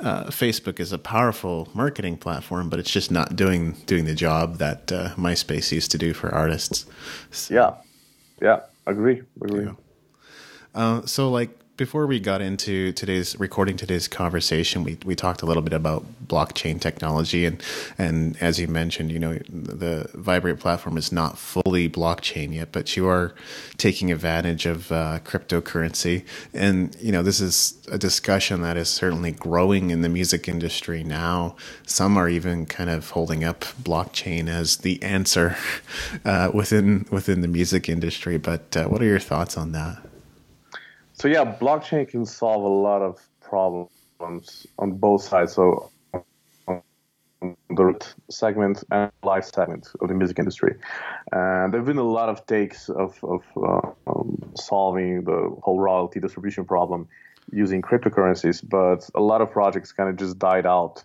uh, 0.00 0.24
Facebook 0.24 0.80
is 0.80 0.92
a 0.92 0.98
powerful 0.98 1.68
marketing 1.72 2.16
platform, 2.16 2.68
but 2.68 2.78
it's 2.78 2.90
just 2.90 3.10
not 3.10 3.36
doing 3.36 3.72
doing 3.86 4.04
the 4.04 4.14
job 4.14 4.58
that 4.58 4.90
uh, 4.92 5.14
MySpace 5.16 5.72
used 5.72 5.90
to 5.92 5.98
do 5.98 6.12
for 6.12 6.34
artists. 6.34 6.86
So, 7.30 7.54
yeah, 7.54 7.74
yeah, 8.42 8.60
agree, 8.86 9.22
agree. 9.40 9.66
Yeah. 9.66 9.72
Uh, 10.74 11.06
so, 11.06 11.30
like, 11.30 11.50
before 11.76 12.06
we 12.06 12.18
got 12.18 12.40
into 12.40 12.92
today's 12.92 13.38
recording 13.38 13.76
today's 13.76 14.08
conversation, 14.08 14.82
we, 14.82 14.96
we 15.04 15.14
talked 15.14 15.42
a 15.42 15.46
little 15.46 15.62
bit 15.62 15.74
about 15.74 16.06
blockchain 16.26 16.80
technology 16.80 17.44
and 17.44 17.62
and 17.98 18.36
as 18.40 18.58
you 18.58 18.66
mentioned, 18.66 19.12
you 19.12 19.18
know 19.18 19.34
the 19.48 20.08
Viberate 20.14 20.58
platform 20.58 20.96
is 20.96 21.12
not 21.12 21.38
fully 21.38 21.88
blockchain 21.88 22.54
yet, 22.54 22.72
but 22.72 22.96
you 22.96 23.06
are 23.08 23.34
taking 23.76 24.10
advantage 24.10 24.64
of 24.66 24.90
uh, 24.90 25.18
cryptocurrency, 25.24 26.24
and 26.54 26.96
you 27.00 27.12
know 27.12 27.22
this 27.22 27.40
is 27.40 27.78
a 27.90 27.98
discussion 27.98 28.62
that 28.62 28.76
is 28.76 28.88
certainly 28.88 29.32
growing 29.32 29.90
in 29.90 30.00
the 30.00 30.08
music 30.08 30.48
industry 30.48 31.04
now. 31.04 31.56
Some 31.86 32.16
are 32.16 32.28
even 32.28 32.66
kind 32.66 32.88
of 32.88 33.10
holding 33.10 33.44
up 33.44 33.60
blockchain 33.82 34.48
as 34.48 34.78
the 34.78 35.02
answer 35.02 35.56
uh, 36.24 36.50
within 36.54 37.06
within 37.10 37.42
the 37.42 37.48
music 37.48 37.88
industry. 37.88 38.38
But 38.38 38.76
uh, 38.76 38.86
what 38.86 39.02
are 39.02 39.06
your 39.06 39.20
thoughts 39.20 39.56
on 39.56 39.72
that? 39.72 40.05
So 41.16 41.28
yeah, 41.28 41.56
blockchain 41.58 42.06
can 42.06 42.26
solve 42.26 42.62
a 42.62 42.68
lot 42.68 43.00
of 43.00 43.26
problems 43.40 44.66
on 44.78 44.92
both 44.92 45.22
sides. 45.22 45.54
So 45.54 45.90
the 47.40 48.14
segment 48.30 48.84
and 48.90 49.10
live 49.22 49.44
segment 49.44 49.88
of 50.00 50.08
the 50.08 50.14
music 50.14 50.38
industry. 50.38 50.76
And 51.32 51.72
there 51.72 51.80
have 51.80 51.86
been 51.86 51.96
a 51.96 52.02
lot 52.02 52.28
of 52.28 52.44
takes 52.46 52.90
of, 52.90 53.18
of 53.24 53.42
uh, 53.56 53.90
um, 54.06 54.52
solving 54.56 55.24
the 55.24 55.56
whole 55.62 55.80
royalty 55.80 56.20
distribution 56.20 56.66
problem 56.66 57.08
using 57.50 57.80
cryptocurrencies, 57.80 58.66
but 58.68 59.08
a 59.14 59.20
lot 59.20 59.40
of 59.40 59.50
projects 59.50 59.92
kind 59.92 60.10
of 60.10 60.16
just 60.16 60.38
died 60.38 60.66
out. 60.66 61.02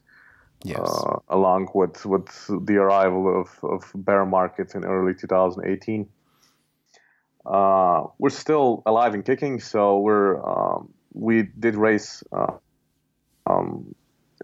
Yes. 0.63 0.79
Uh, 0.79 1.19
along 1.29 1.69
with, 1.73 2.05
with 2.05 2.27
the 2.65 2.75
arrival 2.75 3.41
of, 3.41 3.49
of 3.63 3.91
bear 3.95 4.25
markets 4.25 4.75
in 4.75 4.83
early 4.83 5.15
2018 5.15 6.07
uh, 7.45 8.03
we're 8.17 8.29
still 8.29 8.83
alive 8.85 9.13
and 9.13 9.25
kicking. 9.25 9.59
So 9.59 9.99
we're 9.99 10.43
um, 10.43 10.93
we 11.13 11.43
did 11.43 11.75
raise 11.75 12.23
uh, 12.31 12.53
um, 13.47 13.95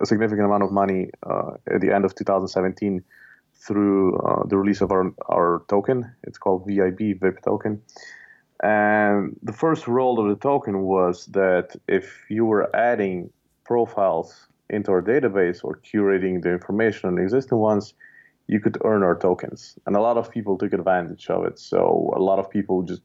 a 0.01 0.05
significant 0.05 0.45
amount 0.45 0.63
of 0.63 0.71
money 0.71 1.09
uh, 1.23 1.51
at 1.73 1.81
the 1.81 1.93
end 1.93 2.05
of 2.05 2.15
2017 2.15 3.03
through 3.59 4.17
uh, 4.17 4.45
the 4.47 4.57
release 4.57 4.81
of 4.81 4.91
our 4.91 5.11
our 5.29 5.63
token. 5.67 6.11
It's 6.23 6.37
called 6.37 6.65
VIB 6.67 7.19
VIP 7.19 7.41
token. 7.43 7.81
And 8.63 9.37
the 9.43 9.53
first 9.53 9.87
role 9.87 10.19
of 10.19 10.29
the 10.29 10.35
token 10.35 10.81
was 10.81 11.27
that 11.27 11.75
if 11.87 12.25
you 12.29 12.45
were 12.45 12.75
adding 12.75 13.29
profiles 13.65 14.47
into 14.69 14.91
our 14.91 15.01
database 15.01 15.63
or 15.63 15.79
curating 15.85 16.41
the 16.41 16.51
information 16.51 17.07
on 17.09 17.19
existing 17.19 17.59
ones, 17.59 17.93
you 18.47 18.59
could 18.59 18.77
earn 18.83 19.03
our 19.03 19.17
tokens. 19.17 19.77
And 19.85 19.95
a 19.95 20.01
lot 20.01 20.17
of 20.17 20.31
people 20.31 20.57
took 20.57 20.73
advantage 20.73 21.29
of 21.29 21.45
it. 21.45 21.59
So 21.59 22.13
a 22.15 22.19
lot 22.19 22.39
of 22.39 22.49
people 22.49 22.83
just 22.83 23.01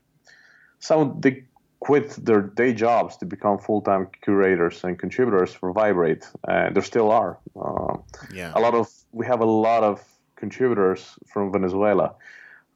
some 0.79 1.21
they 1.21 1.45
quit 1.81 2.11
their 2.25 2.43
day 2.43 2.73
jobs 2.73 3.17
to 3.17 3.27
become 3.27 3.59
full-time 3.59 4.09
curators 4.23 4.85
and 4.85 4.99
contributors 4.99 5.53
for 5.53 5.73
Viberate. 5.73 6.25
And 6.47 6.75
there 6.75 6.83
still 6.83 7.11
are. 7.11 7.39
Uh, 7.61 7.97
yeah. 8.33 8.53
A 8.55 8.61
lot 8.61 8.75
of 8.75 8.89
we 9.13 9.27
have 9.27 9.41
a 9.41 9.51
lot 9.69 9.83
of 9.83 10.03
contributors 10.37 11.19
from 11.27 11.53
Venezuela. 11.53 12.15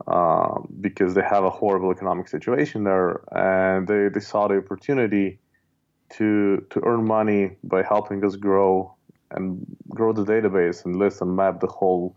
Uh, 0.07 0.61
because 0.83 1.15
they 1.15 1.23
have 1.23 1.43
a 1.43 1.49
horrible 1.49 1.91
economic 1.91 2.29
situation 2.29 2.85
there, 2.85 3.23
and 3.35 3.89
they, 3.89 4.11
they 4.11 4.21
saw 4.21 4.47
the 4.47 4.59
opportunity 4.59 5.39
to 6.11 6.65
to 6.69 6.81
earn 6.85 7.03
money 7.05 7.57
by 7.65 7.83
helping 7.83 8.23
us 8.25 8.37
grow 8.37 8.95
and 9.31 9.65
grow 9.89 10.13
the 10.13 10.25
database 10.25 10.85
and 10.85 10.97
list 10.97 11.23
and 11.23 11.35
map 11.35 11.61
the 11.61 11.67
whole 11.67 12.15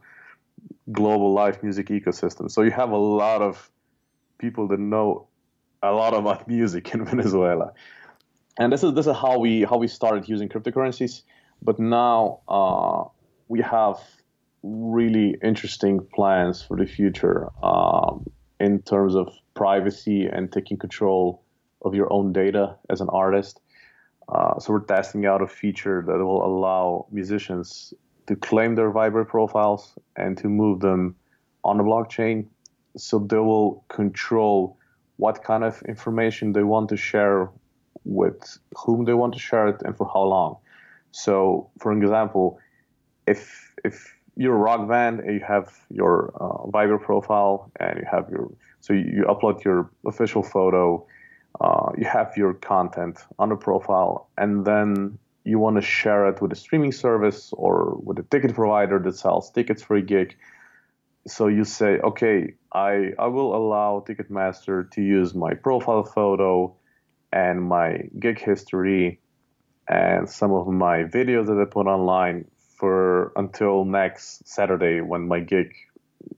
global 0.92 1.34
live 1.34 1.62
music 1.64 1.88
ecosystem. 1.88 2.50
So 2.50 2.62
you 2.62 2.72
have 2.72 2.92
a 2.92 2.98
lot 2.98 3.42
of 3.42 3.70
people 4.38 4.68
that 4.70 4.80
know 4.80 5.28
a 5.82 5.92
lot 5.92 6.14
about 6.14 6.48
music 6.56 6.94
in 6.94 7.06
Venezuela, 7.06 7.74
and 8.58 8.72
this 8.72 8.84
is 8.84 8.94
this 8.94 9.08
is 9.08 9.16
how 9.16 9.40
we 9.40 9.64
how 9.64 9.78
we 9.78 9.88
started 9.88 10.28
using 10.28 10.50
cryptocurrencies. 10.50 11.24
But 11.62 11.80
now 11.80 12.40
uh, 12.48 13.04
we 13.48 13.62
have 13.62 13.98
really 14.64 15.36
interesting 15.44 16.06
plans 16.14 16.62
for 16.62 16.78
the 16.78 16.86
future 16.86 17.50
um, 17.64 18.30
in 18.60 18.82
terms 18.82 19.16
of 19.16 19.30
privacy 19.56 20.26
and 20.26 20.52
taking 20.52 20.78
control 20.78 21.44
of 21.84 21.96
your 21.96 22.12
own 22.12 22.34
data 22.34 22.76
as 22.90 23.02
an 23.02 23.10
artist. 23.10 23.62
Uh, 24.28 24.60
so 24.60 24.74
we're 24.74 24.82
testing 24.82 25.26
out 25.26 25.42
a 25.42 25.48
feature 25.48 26.04
that 26.06 26.18
will 26.18 26.46
allow 26.46 27.08
musicians 27.12 27.94
to 28.30 28.36
claim 28.36 28.76
their 28.76 28.92
Viberate 28.92 29.28
profiles 29.28 29.98
and 30.16 30.38
to 30.38 30.48
move 30.48 30.82
them 30.82 31.16
on 31.64 31.78
the 31.78 31.84
blockchain. 31.84 32.46
So 32.96 33.18
they 33.18 33.38
will 33.38 33.84
control 33.90 34.78
what 35.18 35.44
kind 35.44 35.64
of 35.64 35.82
information 35.88 36.54
they 36.54 36.62
want 36.62 36.90
to 36.90 36.96
share 36.96 37.50
with 38.04 38.60
whom 38.78 39.06
they 39.06 39.16
want 39.16 39.34
to 39.34 39.40
share 39.40 39.68
it 39.68 39.82
and 39.84 39.98
for 39.98 40.08
how 40.14 40.26
long. 40.36 40.58
So, 41.12 41.72
for 41.80 41.92
example, 41.92 42.60
if 43.26 43.74
if 43.84 44.16
you're 44.36 44.56
a 44.56 44.64
rock 44.70 44.88
band 44.88 45.22
and 45.22 45.34
you 45.34 45.44
have 45.48 45.66
your 45.90 46.32
uh, 46.40 46.70
Viber 46.70 47.02
profile 47.02 47.72
and 47.80 47.98
you 47.98 48.06
have 48.10 48.30
your 48.30 48.52
so 48.80 48.94
you, 48.94 49.06
you 49.16 49.24
upload 49.24 49.64
your 49.64 49.90
official 50.06 50.44
photo, 50.44 51.04
uh, 51.62 51.90
you 51.98 52.06
have 52.06 52.38
your 52.38 52.54
content 52.54 53.18
on 53.40 53.50
the 53.50 53.56
profile, 53.56 54.30
and 54.38 54.66
then 54.66 55.18
you 55.44 55.60
want 55.60 55.76
to 55.78 55.82
share 55.82 56.28
it 56.28 56.42
with 56.42 56.52
a 56.52 56.56
streaming 56.56 56.92
service 56.92 57.52
or 57.54 57.98
with 58.04 58.20
a 58.20 58.24
ticket 58.24 58.54
provider 58.54 59.00
that 59.00 59.18
sells 59.18 59.52
tickets 59.52 59.82
for 59.82 59.96
a 59.96 60.02
gig. 60.02 60.36
So 61.28 61.48
you 61.48 61.64
say, 61.64 62.00
okay, 62.00 62.54
I, 62.74 63.12
I 63.18 63.28
will 63.28 63.56
allow 63.56 64.04
Ticketmaster 64.08 64.90
to 64.92 65.02
use 65.02 65.34
my 65.34 65.54
profile 65.54 66.04
photo 66.04 66.76
and 67.32 67.64
my 67.64 68.10
gig 68.20 68.40
history 68.40 69.20
and 69.88 70.30
some 70.30 70.52
of 70.52 70.68
my 70.68 71.04
videos 71.04 71.48
that 71.48 71.60
I 71.60 71.66
put 71.66 71.88
online 71.88 72.46
for 72.78 73.34
until 73.36 73.86
next 73.86 74.48
Saturday 74.48 75.02
when 75.02 75.28
my 75.28 75.40
gig 75.40 75.74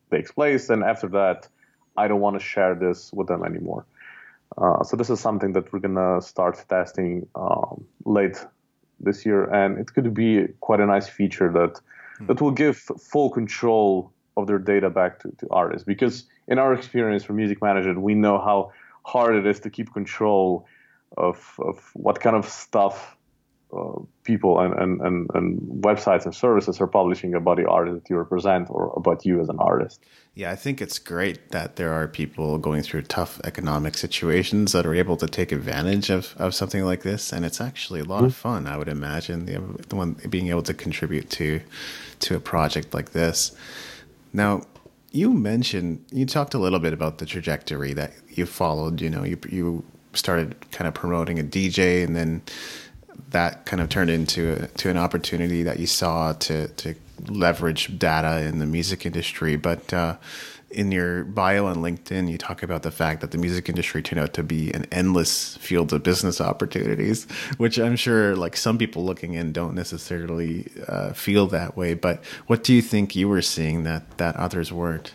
takes 0.09 0.31
place. 0.31 0.69
And 0.69 0.83
after 0.83 1.07
that, 1.09 1.47
I 1.95 2.07
don't 2.07 2.21
want 2.21 2.39
to 2.39 2.45
share 2.45 2.75
this 2.75 3.11
with 3.13 3.27
them 3.27 3.43
anymore. 3.43 3.85
Uh, 4.57 4.83
so 4.83 4.97
this 4.97 5.09
is 5.09 5.19
something 5.19 5.53
that 5.53 5.71
we're 5.71 5.79
gonna 5.79 6.21
start 6.21 6.63
testing 6.67 7.27
um, 7.35 7.85
late 8.05 8.43
this 9.03 9.25
year, 9.25 9.45
and 9.45 9.77
it 9.77 9.93
could 9.93 10.13
be 10.13 10.47
quite 10.59 10.79
a 10.79 10.85
nice 10.85 11.07
feature 11.07 11.51
that 11.51 11.79
mm. 12.19 12.27
that 12.27 12.41
will 12.41 12.51
give 12.51 12.77
full 12.77 13.29
control 13.29 14.11
of 14.37 14.47
their 14.47 14.59
data 14.59 14.89
back 14.89 15.19
to, 15.19 15.31
to 15.39 15.47
artists. 15.51 15.85
Because 15.85 16.25
in 16.47 16.57
our 16.59 16.73
experience 16.73 17.23
for 17.23 17.33
music 17.33 17.61
management, 17.61 18.01
we 18.01 18.15
know 18.15 18.37
how 18.39 18.71
hard 19.03 19.35
it 19.35 19.45
is 19.45 19.59
to 19.61 19.69
keep 19.69 19.93
control 19.93 20.65
of 21.17 21.55
of 21.59 21.91
what 21.93 22.19
kind 22.19 22.35
of 22.35 22.47
stuff 22.47 23.17
people 24.23 24.59
and, 24.59 24.73
and, 24.73 25.01
and, 25.01 25.29
and, 25.33 25.59
websites 25.81 26.25
and 26.25 26.35
services 26.35 26.81
are 26.81 26.87
publishing 26.87 27.33
about 27.33 27.57
the 27.57 27.67
artist 27.67 28.03
that 28.03 28.09
you 28.09 28.17
represent 28.17 28.67
or 28.69 28.93
about 28.97 29.25
you 29.25 29.39
as 29.39 29.49
an 29.49 29.57
artist. 29.59 30.03
Yeah, 30.35 30.51
I 30.51 30.55
think 30.55 30.81
it's 30.81 30.99
great 30.99 31.51
that 31.51 31.77
there 31.77 31.91
are 31.93 32.07
people 32.07 32.57
going 32.57 32.83
through 32.83 33.03
tough 33.03 33.39
economic 33.43 33.97
situations 33.97 34.73
that 34.73 34.85
are 34.85 34.93
able 34.93 35.17
to 35.17 35.27
take 35.27 35.51
advantage 35.51 36.09
of, 36.09 36.35
of 36.37 36.53
something 36.53 36.83
like 36.83 37.03
this. 37.03 37.31
And 37.31 37.45
it's 37.45 37.61
actually 37.61 38.01
a 38.01 38.03
lot 38.03 38.17
mm-hmm. 38.17 38.25
of 38.25 38.35
fun, 38.35 38.67
I 38.67 38.77
would 38.77 38.89
imagine, 38.89 39.45
the, 39.45 39.61
the 39.87 39.95
one 39.95 40.17
being 40.29 40.49
able 40.49 40.63
to 40.63 40.73
contribute 40.73 41.29
to 41.31 41.61
to 42.19 42.35
a 42.35 42.39
project 42.39 42.93
like 42.93 43.11
this. 43.11 43.51
Now, 44.31 44.61
you 45.11 45.33
mentioned 45.33 46.05
you 46.11 46.25
talked 46.25 46.53
a 46.53 46.59
little 46.59 46.79
bit 46.79 46.93
about 46.93 47.17
the 47.17 47.25
trajectory 47.25 47.93
that 47.93 48.13
you 48.29 48.45
followed. 48.45 49.01
You 49.01 49.09
know, 49.09 49.23
you 49.23 49.37
you 49.49 49.83
started 50.13 50.55
kind 50.71 50.87
of 50.87 50.93
promoting 50.93 51.39
a 51.39 51.43
DJ, 51.43 52.03
and 52.03 52.15
then 52.15 52.41
that 53.29 53.65
kind 53.65 53.81
of 53.81 53.89
turned 53.89 54.09
into 54.09 54.67
to 54.67 54.89
an 54.89 54.97
opportunity 54.97 55.63
that 55.63 55.79
you 55.79 55.87
saw 55.87 56.33
to 56.33 56.67
to 56.67 56.95
leverage 57.27 57.97
data 57.97 58.41
in 58.41 58.59
the 58.59 58.65
music 58.65 59.05
industry. 59.05 59.55
But 59.55 59.93
uh, 59.93 60.17
in 60.69 60.91
your 60.91 61.23
bio 61.23 61.65
on 61.65 61.77
LinkedIn, 61.77 62.29
you 62.29 62.37
talk 62.37 62.63
about 62.63 62.83
the 62.83 62.91
fact 62.91 63.21
that 63.21 63.31
the 63.31 63.37
music 63.37 63.69
industry 63.69 64.01
turned 64.01 64.21
out 64.21 64.33
to 64.33 64.43
be 64.43 64.71
an 64.73 64.85
endless 64.91 65.57
field 65.57 65.91
of 65.93 66.03
business 66.03 66.39
opportunities, 66.39 67.25
which 67.57 67.77
I'm 67.77 67.95
sure 67.95 68.35
like 68.35 68.55
some 68.55 68.77
people 68.77 69.03
looking 69.03 69.33
in 69.33 69.51
don't 69.51 69.75
necessarily 69.75 70.71
uh, 70.87 71.13
feel 71.13 71.47
that 71.47 71.77
way. 71.77 71.93
But 71.93 72.23
what 72.47 72.63
do 72.63 72.73
you 72.73 72.81
think 72.81 73.15
you 73.15 73.27
were 73.27 73.41
seeing 73.41 73.83
that 73.83 74.17
that 74.17 74.35
others 74.35 74.71
weren't? 74.71 75.13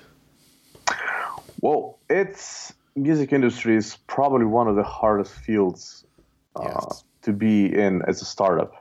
Well, 1.61 1.99
it's 2.09 2.73
music 2.95 3.33
industry 3.33 3.77
is 3.77 3.97
probably 4.07 4.47
one 4.47 4.69
of 4.69 4.77
the 4.77 4.83
hardest 4.83 5.33
fields 5.33 6.05
uh, 6.55 6.65
yes. 6.65 7.05
To 7.27 7.33
be 7.33 7.67
in 7.67 8.03
as 8.09 8.23
a 8.23 8.25
startup. 8.25 8.73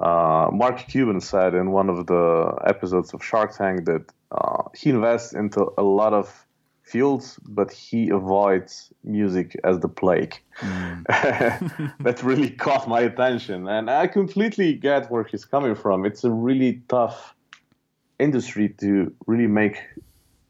Uh, 0.00 0.48
Mark 0.52 0.86
Cuban 0.88 1.20
said 1.20 1.54
in 1.54 1.70
one 1.70 1.88
of 1.88 2.06
the 2.06 2.54
episodes 2.66 3.14
of 3.14 3.24
Shark 3.24 3.56
Tank 3.56 3.86
that 3.86 4.04
uh, 4.32 4.64
he 4.74 4.90
invests 4.90 5.32
into 5.32 5.72
a 5.78 5.82
lot 5.82 6.12
of 6.12 6.46
fields, 6.82 7.38
but 7.44 7.70
he 7.72 8.10
avoids 8.10 8.92
music 9.04 9.56
as 9.64 9.78
the 9.80 9.88
plague. 9.88 10.34
Mm. 10.58 11.94
that 12.00 12.22
really 12.22 12.50
caught 12.50 12.88
my 12.88 13.00
attention, 13.00 13.68
and 13.68 13.90
I 13.90 14.06
completely 14.08 14.74
get 14.74 15.10
where 15.10 15.24
he's 15.24 15.44
coming 15.44 15.74
from. 15.74 16.04
It's 16.04 16.24
a 16.24 16.30
really 16.30 16.82
tough 16.88 17.34
industry 18.18 18.68
to 18.80 19.12
really 19.26 19.46
make 19.46 19.78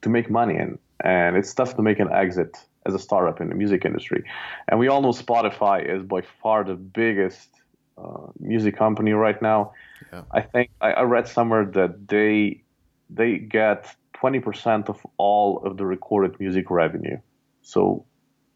to 0.02 0.08
make 0.08 0.30
money 0.30 0.56
in, 0.56 0.78
and 1.04 1.36
it's 1.36 1.52
tough 1.52 1.76
to 1.76 1.82
make 1.82 1.98
an 2.00 2.10
exit 2.12 2.56
as 2.88 2.94
a 2.94 2.98
startup 2.98 3.40
in 3.40 3.48
the 3.48 3.54
music 3.54 3.84
industry. 3.84 4.24
And 4.68 4.80
we 4.80 4.88
all 4.88 5.02
know 5.02 5.12
Spotify 5.12 5.78
is 5.94 6.02
by 6.02 6.22
far 6.42 6.64
the 6.64 6.74
biggest 6.74 7.48
uh, 7.96 8.26
music 8.40 8.76
company 8.76 9.12
right 9.12 9.40
now. 9.40 9.72
Yeah. 10.12 10.22
I 10.32 10.40
think 10.40 10.70
I, 10.80 10.92
I 10.92 11.02
read 11.02 11.28
somewhere 11.28 11.64
that 11.64 12.08
they 12.08 12.62
they 13.10 13.38
get 13.38 13.94
20% 14.22 14.88
of 14.88 15.06
all 15.16 15.64
of 15.64 15.76
the 15.76 15.86
recorded 15.86 16.38
music 16.40 16.70
revenue. 16.70 17.18
So 17.62 18.04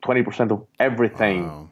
20% 0.05 0.51
of 0.51 0.67
everything 0.79 1.47
wow. 1.47 1.69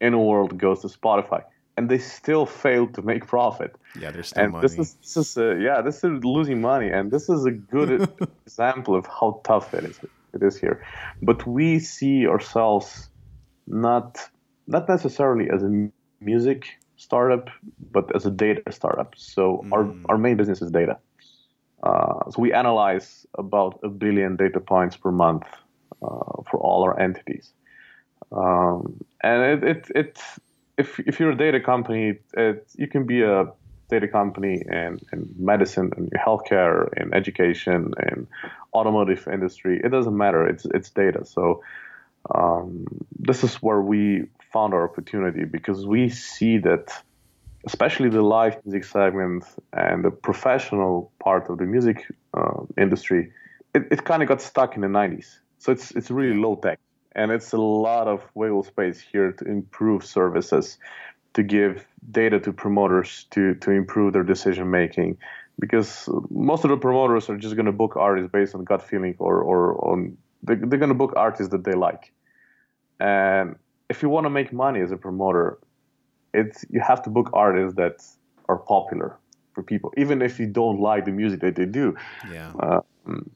in 0.00 0.12
the 0.12 0.18
world 0.18 0.58
goes 0.58 0.82
to 0.82 0.88
Spotify. 0.88 1.42
And 1.78 1.90
they 1.90 1.98
still 1.98 2.46
fail 2.46 2.86
to 2.88 3.02
make 3.02 3.26
profit. 3.26 3.76
Yeah, 4.00 4.10
there's 4.10 4.28
still 4.28 4.44
and 4.44 4.52
money. 4.52 4.62
This 4.62 4.78
is, 4.78 4.94
this 4.94 5.16
is 5.16 5.36
a, 5.36 5.58
yeah, 5.60 5.82
this 5.82 6.02
is 6.04 6.24
losing 6.24 6.60
money. 6.60 6.88
And 6.88 7.10
this 7.10 7.28
is 7.28 7.44
a 7.44 7.50
good 7.50 8.08
example 8.46 8.94
of 8.94 9.06
how 9.06 9.40
tough 9.44 9.74
it 9.74 9.84
is. 9.84 10.00
It 10.36 10.42
is 10.42 10.56
here. 10.64 10.76
But 11.22 11.46
we 11.46 11.78
see 11.78 12.26
ourselves 12.26 13.10
not 13.66 14.10
not 14.66 14.88
necessarily 14.88 15.46
as 15.54 15.62
a 15.62 15.70
music 16.20 16.60
startup, 16.96 17.50
but 17.92 18.14
as 18.16 18.26
a 18.26 18.30
data 18.30 18.72
startup. 18.72 19.14
So 19.16 19.62
mm. 19.64 19.72
our, 19.72 19.82
our 20.10 20.18
main 20.18 20.36
business 20.36 20.60
is 20.62 20.70
data. 20.70 20.98
Uh, 21.82 22.30
so 22.30 22.40
we 22.40 22.52
analyze 22.52 23.26
about 23.38 23.78
a 23.82 23.88
billion 23.88 24.36
data 24.36 24.60
points 24.60 24.96
per 24.96 25.12
month 25.12 25.46
uh, 26.02 26.42
for 26.50 26.58
all 26.58 26.82
our 26.84 26.98
entities. 26.98 27.52
Um, 28.32 29.04
and 29.22 29.42
it, 29.42 29.64
it, 29.64 29.90
it, 29.94 30.22
if, 30.78 30.98
if 31.00 31.20
you're 31.20 31.30
a 31.30 31.36
data 31.36 31.60
company, 31.60 32.18
it, 32.34 32.66
you 32.76 32.88
can 32.88 33.06
be 33.06 33.22
a 33.22 33.52
data 33.88 34.08
company 34.08 34.62
in, 34.66 34.98
in 35.12 35.32
medicine 35.38 35.92
and 35.96 36.10
healthcare 36.12 36.88
and 36.96 37.14
education 37.14 37.92
in 38.10 38.26
automotive 38.76 39.26
industry. 39.36 39.80
It 39.82 39.90
doesn't 39.90 40.16
matter. 40.16 40.46
It's, 40.46 40.64
it's 40.76 40.90
data. 40.90 41.24
So 41.24 41.62
um, 42.34 42.86
this 43.18 43.44
is 43.44 43.56
where 43.56 43.80
we 43.80 44.26
found 44.52 44.74
our 44.74 44.84
opportunity 44.88 45.44
because 45.44 45.86
we 45.86 46.08
see 46.08 46.58
that 46.58 46.84
especially 47.66 48.08
the 48.08 48.22
live 48.22 48.56
music 48.64 48.84
segment 48.84 49.44
and 49.72 50.04
the 50.04 50.10
professional 50.10 51.12
part 51.18 51.50
of 51.50 51.58
the 51.58 51.64
music 51.64 52.06
uh, 52.32 52.62
industry, 52.78 53.32
it, 53.74 53.82
it 53.90 54.04
kind 54.04 54.22
of 54.22 54.28
got 54.28 54.40
stuck 54.40 54.76
in 54.76 54.82
the 54.82 54.88
90s. 54.88 55.38
So 55.58 55.72
it's 55.72 55.90
it's 55.92 56.10
really 56.10 56.36
low 56.36 56.54
tech, 56.56 56.78
and 57.12 57.32
it's 57.32 57.52
a 57.52 57.58
lot 57.58 58.06
of 58.06 58.22
wiggle 58.34 58.62
space 58.62 59.00
here 59.00 59.32
to 59.32 59.44
improve 59.44 60.04
services, 60.04 60.78
to 61.34 61.42
give 61.42 61.84
data 62.10 62.38
to 62.40 62.52
promoters 62.52 63.26
to 63.32 63.54
to 63.56 63.70
improve 63.72 64.12
their 64.12 64.22
decision 64.22 64.70
making, 64.70 65.18
because 65.58 66.08
most 66.30 66.64
of 66.64 66.70
the 66.70 66.76
promoters 66.76 67.30
are 67.30 67.36
just 67.36 67.56
going 67.56 67.66
to 67.66 67.72
book 67.72 67.96
artists 67.96 68.30
based 68.30 68.54
on 68.54 68.64
gut 68.64 68.82
feeling 68.82 69.14
or 69.18 69.40
or 69.40 69.84
on 69.88 70.16
they, 70.42 70.54
they're 70.54 70.78
going 70.78 70.90
to 70.90 70.94
book 70.94 71.14
artists 71.16 71.50
that 71.50 71.64
they 71.64 71.74
like, 71.74 72.12
and 73.00 73.56
if 73.88 74.02
you 74.02 74.08
want 74.08 74.24
to 74.24 74.30
make 74.30 74.52
money 74.52 74.80
as 74.80 74.92
a 74.92 74.96
promoter, 74.96 75.58
it's 76.34 76.64
you 76.70 76.80
have 76.80 77.02
to 77.02 77.10
book 77.10 77.30
artists 77.32 77.76
that 77.76 78.04
are 78.48 78.58
popular 78.58 79.16
for 79.54 79.62
people, 79.62 79.92
even 79.96 80.22
if 80.22 80.38
you 80.38 80.46
don't 80.46 80.80
like 80.80 81.04
the 81.04 81.12
music 81.12 81.40
that 81.40 81.56
they 81.56 81.64
do. 81.64 81.96
Yeah. 82.30 82.52
Um, 82.60 83.30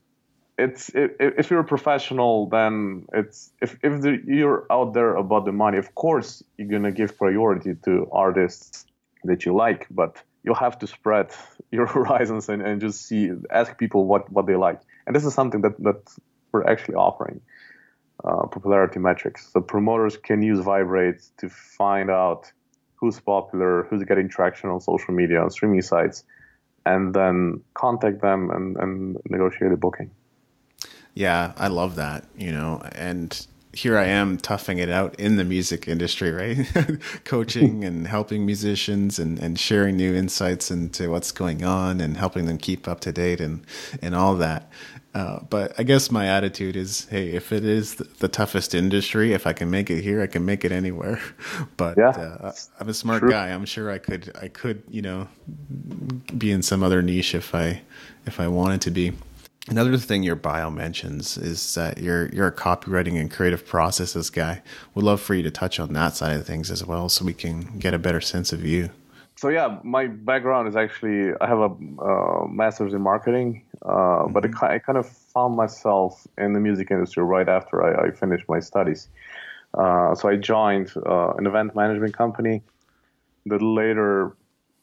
it's 0.58 0.90
if, 0.90 1.12
if 1.18 1.50
you're 1.50 1.60
a 1.60 1.64
professional, 1.64 2.46
then 2.46 3.06
it's 3.14 3.50
if 3.62 3.78
if 3.82 4.02
the, 4.02 4.20
you're 4.26 4.66
out 4.70 4.92
there 4.92 5.14
about 5.16 5.46
the 5.46 5.52
money. 5.52 5.78
Of 5.78 5.94
course, 5.94 6.44
you're 6.58 6.68
gonna 6.68 6.92
give 6.92 7.16
priority 7.16 7.74
to 7.86 8.08
artists 8.12 8.84
that 9.24 9.46
you 9.46 9.54
like, 9.54 9.86
but 9.90 10.22
you'll 10.42 10.54
have 10.54 10.78
to 10.80 10.86
spread 10.86 11.30
your 11.70 11.86
horizons 11.86 12.48
and, 12.48 12.62
and 12.62 12.80
just 12.80 13.06
see 13.06 13.30
ask 13.50 13.76
people 13.78 14.06
what 14.06 14.30
what 14.32 14.46
they 14.46 14.56
like. 14.56 14.80
And 15.06 15.14
this 15.14 15.24
is 15.24 15.34
something 15.34 15.62
that 15.62 15.78
that 15.82 16.00
we're 16.52 16.64
actually 16.64 16.96
offering. 16.96 17.40
Uh, 18.22 18.46
popularity 18.48 18.98
metrics. 18.98 19.50
So 19.50 19.62
promoters 19.62 20.18
can 20.18 20.42
use 20.42 20.62
Viberate 20.62 21.22
to 21.38 21.48
find 21.48 22.10
out 22.10 22.52
who's 22.96 23.18
popular, 23.18 23.86
who's 23.88 24.04
getting 24.04 24.28
traction 24.28 24.68
on 24.68 24.78
social 24.82 25.14
media, 25.14 25.40
on 25.40 25.50
streaming 25.50 25.80
sites, 25.80 26.24
and 26.84 27.14
then 27.14 27.62
contact 27.72 28.20
them 28.20 28.50
and, 28.50 28.76
and 28.76 29.16
negotiate 29.30 29.72
a 29.72 29.76
booking. 29.78 30.10
Yeah, 31.14 31.52
I 31.56 31.68
love 31.68 31.96
that, 31.96 32.26
you 32.36 32.52
know, 32.52 32.82
and 32.92 33.46
here 33.72 33.96
I 33.96 34.06
am 34.06 34.36
toughing 34.36 34.78
it 34.78 34.90
out 34.90 35.14
in 35.18 35.36
the 35.36 35.44
music 35.44 35.86
industry, 35.86 36.32
right? 36.32 36.98
Coaching 37.24 37.84
and 37.84 38.06
helping 38.06 38.44
musicians 38.44 39.18
and, 39.18 39.38
and 39.38 39.58
sharing 39.58 39.96
new 39.96 40.14
insights 40.14 40.70
into 40.70 41.10
what's 41.10 41.30
going 41.30 41.64
on 41.64 42.00
and 42.00 42.16
helping 42.16 42.46
them 42.46 42.58
keep 42.58 42.88
up 42.88 43.00
to 43.00 43.12
date 43.12 43.40
and, 43.40 43.64
and 44.02 44.14
all 44.14 44.34
that. 44.36 44.70
Uh, 45.12 45.40
but 45.50 45.74
I 45.78 45.82
guess 45.82 46.10
my 46.10 46.26
attitude 46.26 46.76
is, 46.76 47.06
hey, 47.10 47.30
if 47.30 47.52
it 47.52 47.64
is 47.64 47.96
the, 47.96 48.28
toughest 48.28 48.76
industry, 48.76 49.32
if 49.32 49.44
I 49.44 49.52
can 49.52 49.68
make 49.68 49.90
it 49.90 50.02
here, 50.02 50.22
I 50.22 50.28
can 50.28 50.44
make 50.44 50.64
it 50.64 50.72
anywhere. 50.72 51.20
But 51.76 51.96
yeah, 51.98 52.10
uh, 52.10 52.52
I'm 52.78 52.88
a 52.88 52.94
smart 52.94 53.20
true. 53.20 53.30
guy. 53.30 53.48
I'm 53.48 53.64
sure 53.64 53.90
I 53.90 53.98
could, 53.98 54.30
I 54.40 54.48
could, 54.48 54.82
you 54.88 55.02
know, 55.02 55.28
be 56.36 56.52
in 56.52 56.62
some 56.62 56.82
other 56.82 57.02
niche 57.02 57.34
if 57.34 57.54
I, 57.54 57.82
if 58.26 58.38
I 58.38 58.48
wanted 58.48 58.82
to 58.82 58.90
be. 58.90 59.12
Another 59.70 59.96
thing 59.96 60.22
your 60.22 60.36
bio 60.36 60.70
mentions 60.70 61.38
is 61.38 61.74
that 61.74 61.98
you're 61.98 62.28
you're 62.28 62.48
a 62.48 62.54
copywriting 62.54 63.18
and 63.18 63.30
creative 63.30 63.64
processes 63.64 64.28
guy. 64.28 64.62
Would 64.94 65.04
love 65.04 65.20
for 65.20 65.34
you 65.34 65.42
to 65.44 65.50
touch 65.50 65.80
on 65.80 65.92
that 65.94 66.16
side 66.16 66.36
of 66.36 66.46
things 66.46 66.70
as 66.70 66.84
well, 66.84 67.08
so 67.08 67.24
we 67.24 67.34
can 67.34 67.78
get 67.78 67.94
a 67.94 67.98
better 67.98 68.20
sense 68.20 68.52
of 68.52 68.64
you 68.64 68.90
so 69.40 69.48
yeah, 69.48 69.78
my 69.82 70.06
background 70.06 70.68
is 70.68 70.76
actually 70.76 71.32
I 71.40 71.46
have 71.46 71.60
a 71.60 71.70
uh, 72.02 72.46
master's 72.46 72.92
in 72.92 73.00
marketing, 73.00 73.62
uh, 73.80 73.88
mm-hmm. 73.88 74.34
but 74.34 74.44
it, 74.44 74.50
I 74.62 74.78
kind 74.78 74.98
of 74.98 75.08
found 75.08 75.56
myself 75.56 76.26
in 76.36 76.52
the 76.52 76.60
music 76.60 76.90
industry 76.90 77.22
right 77.22 77.48
after 77.48 77.82
I, 77.82 78.08
I 78.08 78.10
finished 78.10 78.44
my 78.50 78.60
studies. 78.60 79.08
Uh, 79.72 80.14
so 80.14 80.28
I 80.28 80.36
joined 80.36 80.92
uh, 81.06 81.30
an 81.38 81.46
event 81.46 81.74
management 81.74 82.14
company 82.14 82.60
that 83.46 83.62
later 83.62 84.36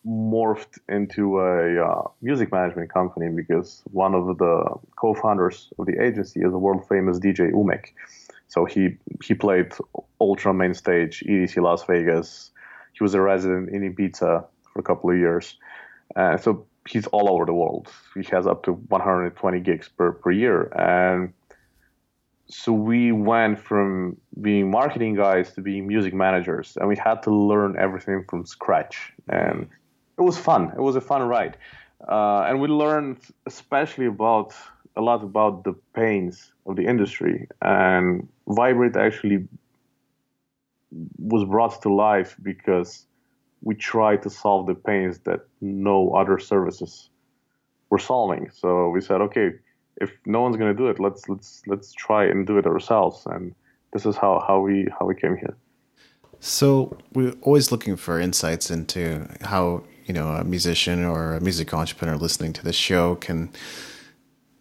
morphed 0.08 0.80
into 0.88 1.39
a 1.39 1.84
uh, 1.84 2.08
music 2.22 2.52
management 2.52 2.93
company 2.93 3.30
because 3.30 3.84
one 3.91 4.15
of 4.15 4.38
the 4.38 4.63
co-founders 4.96 5.70
of 5.78 5.86
the 5.86 6.02
agency 6.02 6.39
is 6.39 6.54
a 6.54 6.58
world 6.58 6.88
famous 6.88 7.20
DJ 7.20 7.52
Umek. 7.52 7.88
So 8.48 8.65
he 8.65 8.98
he 9.24 9.34
played 9.34 9.74
Ultra 10.22 10.54
main 10.54 10.74
stage, 10.74 11.24
EDC 11.28 11.62
Las 11.62 11.84
Vegas 11.86 12.52
he 12.98 13.04
was 13.04 13.13
a 13.13 13.22
resident 13.22 13.70
in 13.70 13.93
Ibiza 13.93 14.46
for 14.74 14.80
a 14.80 14.84
couple 14.84 15.12
of 15.12 15.17
years. 15.17 15.56
Uh, 16.15 16.38
so 16.38 16.65
he's 16.89 17.06
all 17.08 17.30
over 17.32 17.46
the 17.46 17.54
world. 17.54 17.91
He 18.15 18.24
has 18.32 18.48
up 18.48 18.63
to 18.63 18.74
120 18.74 19.60
gigs 19.60 19.88
per, 19.88 20.13
per 20.13 20.32
year. 20.32 20.63
And 20.76 21.34
so 22.48 22.72
we 22.72 23.12
went 23.12 23.60
from 23.60 24.17
being 24.41 24.72
marketing 24.72 25.15
guys 25.15 25.54
to 25.54 25.62
being 25.62 25.86
music 25.86 26.13
managers, 26.13 26.78
and 26.80 26.88
we 26.88 26.96
had 26.96 27.22
to 27.24 27.32
learn 27.32 27.76
everything 27.78 28.24
from 28.28 28.46
scratch. 28.46 29.13
And 29.28 29.67
it 30.17 30.21
was 30.21 30.38
fun. 30.38 30.71
It 30.75 30.82
was 30.82 30.95
a 30.95 31.01
fun 31.01 31.21
ride. 31.23 31.58
Uh, 32.08 32.41
and 32.47 32.60
we 32.60 32.67
learned 32.67 33.17
especially 33.45 34.06
about 34.06 34.53
a 34.95 35.01
lot 35.01 35.23
about 35.23 35.63
the 35.63 35.73
pains 35.93 36.51
of 36.65 36.75
the 36.75 36.86
industry. 36.86 37.47
And 37.62 38.27
Viberate 38.47 38.97
actually 38.97 39.47
was 41.17 41.43
brought 41.45 41.82
to 41.82 41.93
life 41.93 42.36
because 42.41 43.06
we 43.62 43.75
tried 43.75 44.21
to 44.23 44.30
solve 44.30 44.67
the 44.67 44.75
pains 44.75 45.19
that 45.19 45.41
no 45.62 46.12
other 46.12 46.39
services 46.39 47.10
were 47.89 47.99
solving. 47.99 48.49
So 48.51 48.89
we 48.89 49.01
said, 49.01 49.21
okay, 49.21 49.51
if 49.99 50.12
no 50.25 50.41
one's 50.41 50.58
going 50.58 50.75
to 50.75 50.77
do 50.77 50.88
it, 50.88 50.99
let's 50.99 51.27
let's 51.27 51.63
let's 51.67 51.91
try 51.93 52.25
and 52.25 52.45
do 52.45 52.58
it 52.58 52.65
ourselves. 52.65 53.23
And 53.25 53.53
this 53.93 54.06
is 54.06 54.15
how 54.15 54.43
how 54.47 54.60
we 54.60 54.88
how 54.97 55.06
we 55.06 55.15
came 55.15 55.36
here. 55.38 55.56
So 56.39 56.95
we're 57.13 57.36
always 57.41 57.71
looking 57.71 57.95
for 57.95 58.19
insights 58.19 58.69
into 58.69 59.27
how 59.41 59.84
you 60.08 60.13
know 60.13 60.30
a 60.30 60.43
musician 60.43 61.04
or 61.04 61.36
a 61.36 61.41
music 61.41 61.74
entrepreneur 61.74 62.15
listening 62.15 62.54
to 62.54 62.63
this 62.63 62.76
show 62.76 63.15
can 63.15 63.50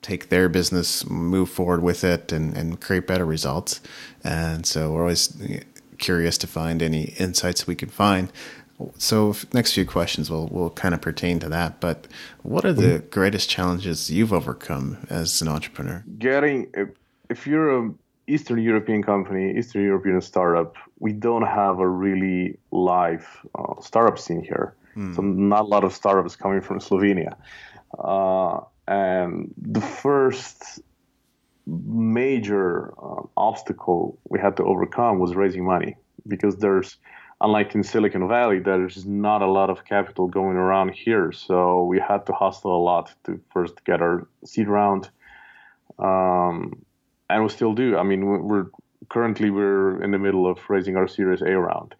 take 0.02 0.28
their 0.28 0.48
business, 0.48 1.08
move 1.08 1.50
forward 1.50 1.82
with 1.82 2.04
it, 2.04 2.30
and, 2.30 2.56
and 2.56 2.80
create 2.80 3.08
better 3.08 3.24
results. 3.24 3.80
And 4.22 4.64
so 4.64 4.92
we're 4.92 5.00
always 5.00 5.36
curious 5.98 6.38
to 6.38 6.46
find 6.46 6.80
any 6.80 7.14
insights 7.18 7.66
we 7.66 7.74
can 7.74 7.88
find. 7.88 8.30
So 8.98 9.34
next 9.52 9.72
few 9.72 9.86
questions 9.86 10.30
will 10.30 10.48
will 10.48 10.70
kind 10.70 10.94
of 10.94 11.00
pertain 11.00 11.38
to 11.40 11.48
that. 11.48 11.80
But 11.80 12.06
what 12.42 12.64
are 12.64 12.74
the 12.74 12.98
mm-hmm. 12.98 13.08
greatest 13.08 13.48
challenges 13.48 14.10
you've 14.10 14.32
overcome 14.32 14.98
as 15.08 15.40
an 15.42 15.48
entrepreneur? 15.48 16.04
Getting 16.18 16.70
if 17.30 17.46
you're 17.46 17.70
a 17.78 17.90
Eastern 18.28 18.60
European 18.62 19.02
company, 19.02 19.56
Eastern 19.56 19.82
European 19.82 20.20
startup, 20.20 20.74
we 20.98 21.12
don't 21.12 21.46
have 21.46 21.78
a 21.78 21.88
really 21.88 22.58
live 22.70 23.26
uh, 23.54 23.80
startup 23.80 24.18
scene 24.18 24.42
here. 24.42 24.74
So 25.14 25.22
not 25.22 25.62
a 25.62 25.68
lot 25.68 25.84
of 25.84 25.92
startups 25.92 26.36
coming 26.36 26.60
from 26.60 26.80
Slovenia. 26.80 27.36
Uh, 27.98 28.60
and 28.88 29.54
the 29.56 29.80
first 29.80 30.80
major 31.66 32.94
uh, 33.02 33.22
obstacle 33.36 34.18
we 34.28 34.38
had 34.38 34.56
to 34.56 34.64
overcome 34.64 35.18
was 35.18 35.34
raising 35.34 35.64
money 35.64 35.96
because 36.26 36.56
there's 36.56 36.96
unlike 37.40 37.74
in 37.74 37.82
Silicon 37.82 38.28
Valley, 38.28 38.60
there's 38.60 39.04
not 39.04 39.42
a 39.42 39.46
lot 39.46 39.70
of 39.70 39.84
capital 39.84 40.26
going 40.26 40.56
around 40.56 40.90
here. 40.90 41.32
So 41.32 41.84
we 41.84 42.00
had 42.00 42.24
to 42.26 42.32
hustle 42.32 42.74
a 42.74 42.82
lot 42.82 43.12
to 43.24 43.40
first 43.52 43.84
get 43.84 44.00
our 44.00 44.26
seed 44.44 44.68
round. 44.68 45.10
Um, 45.98 46.84
and 47.28 47.42
we 47.42 47.48
still 47.48 47.74
do. 47.74 47.96
I 47.96 48.02
mean, 48.02 48.24
we're 48.24 48.66
currently 49.08 49.50
we're 49.50 50.02
in 50.02 50.10
the 50.12 50.18
middle 50.18 50.50
of 50.50 50.58
raising 50.68 50.96
our 50.96 51.08
Series 51.08 51.42
A 51.42 51.50
round. 51.50 51.94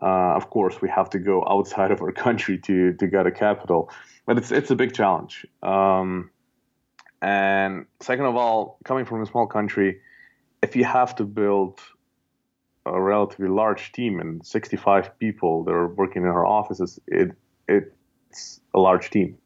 Uh, 0.00 0.34
of 0.36 0.50
course, 0.50 0.80
we 0.80 0.88
have 0.88 1.10
to 1.10 1.18
go 1.18 1.44
outside 1.48 1.90
of 1.90 2.00
our 2.00 2.12
country 2.12 2.58
to 2.58 2.92
to 2.94 3.06
get 3.06 3.26
a 3.26 3.30
capital, 3.30 3.90
but 4.26 4.38
it's 4.38 4.52
it's 4.52 4.70
a 4.70 4.76
big 4.76 4.94
challenge. 4.94 5.46
Um, 5.62 6.30
and 7.22 7.86
second 8.00 8.24
of 8.24 8.36
all, 8.36 8.78
coming 8.84 9.04
from 9.04 9.22
a 9.22 9.26
small 9.26 9.46
country, 9.46 10.00
if 10.62 10.76
you 10.76 10.84
have 10.84 11.14
to 11.16 11.24
build 11.24 11.80
a 12.86 13.00
relatively 13.00 13.48
large 13.48 13.92
team 13.92 14.20
and 14.20 14.44
65 14.44 15.18
people 15.18 15.64
that 15.64 15.72
are 15.72 15.88
working 15.88 16.22
in 16.22 16.28
our 16.28 16.46
offices, 16.46 16.98
it 17.06 17.32
it's 17.68 18.60
a 18.74 18.80
large 18.80 19.10
team. 19.10 19.36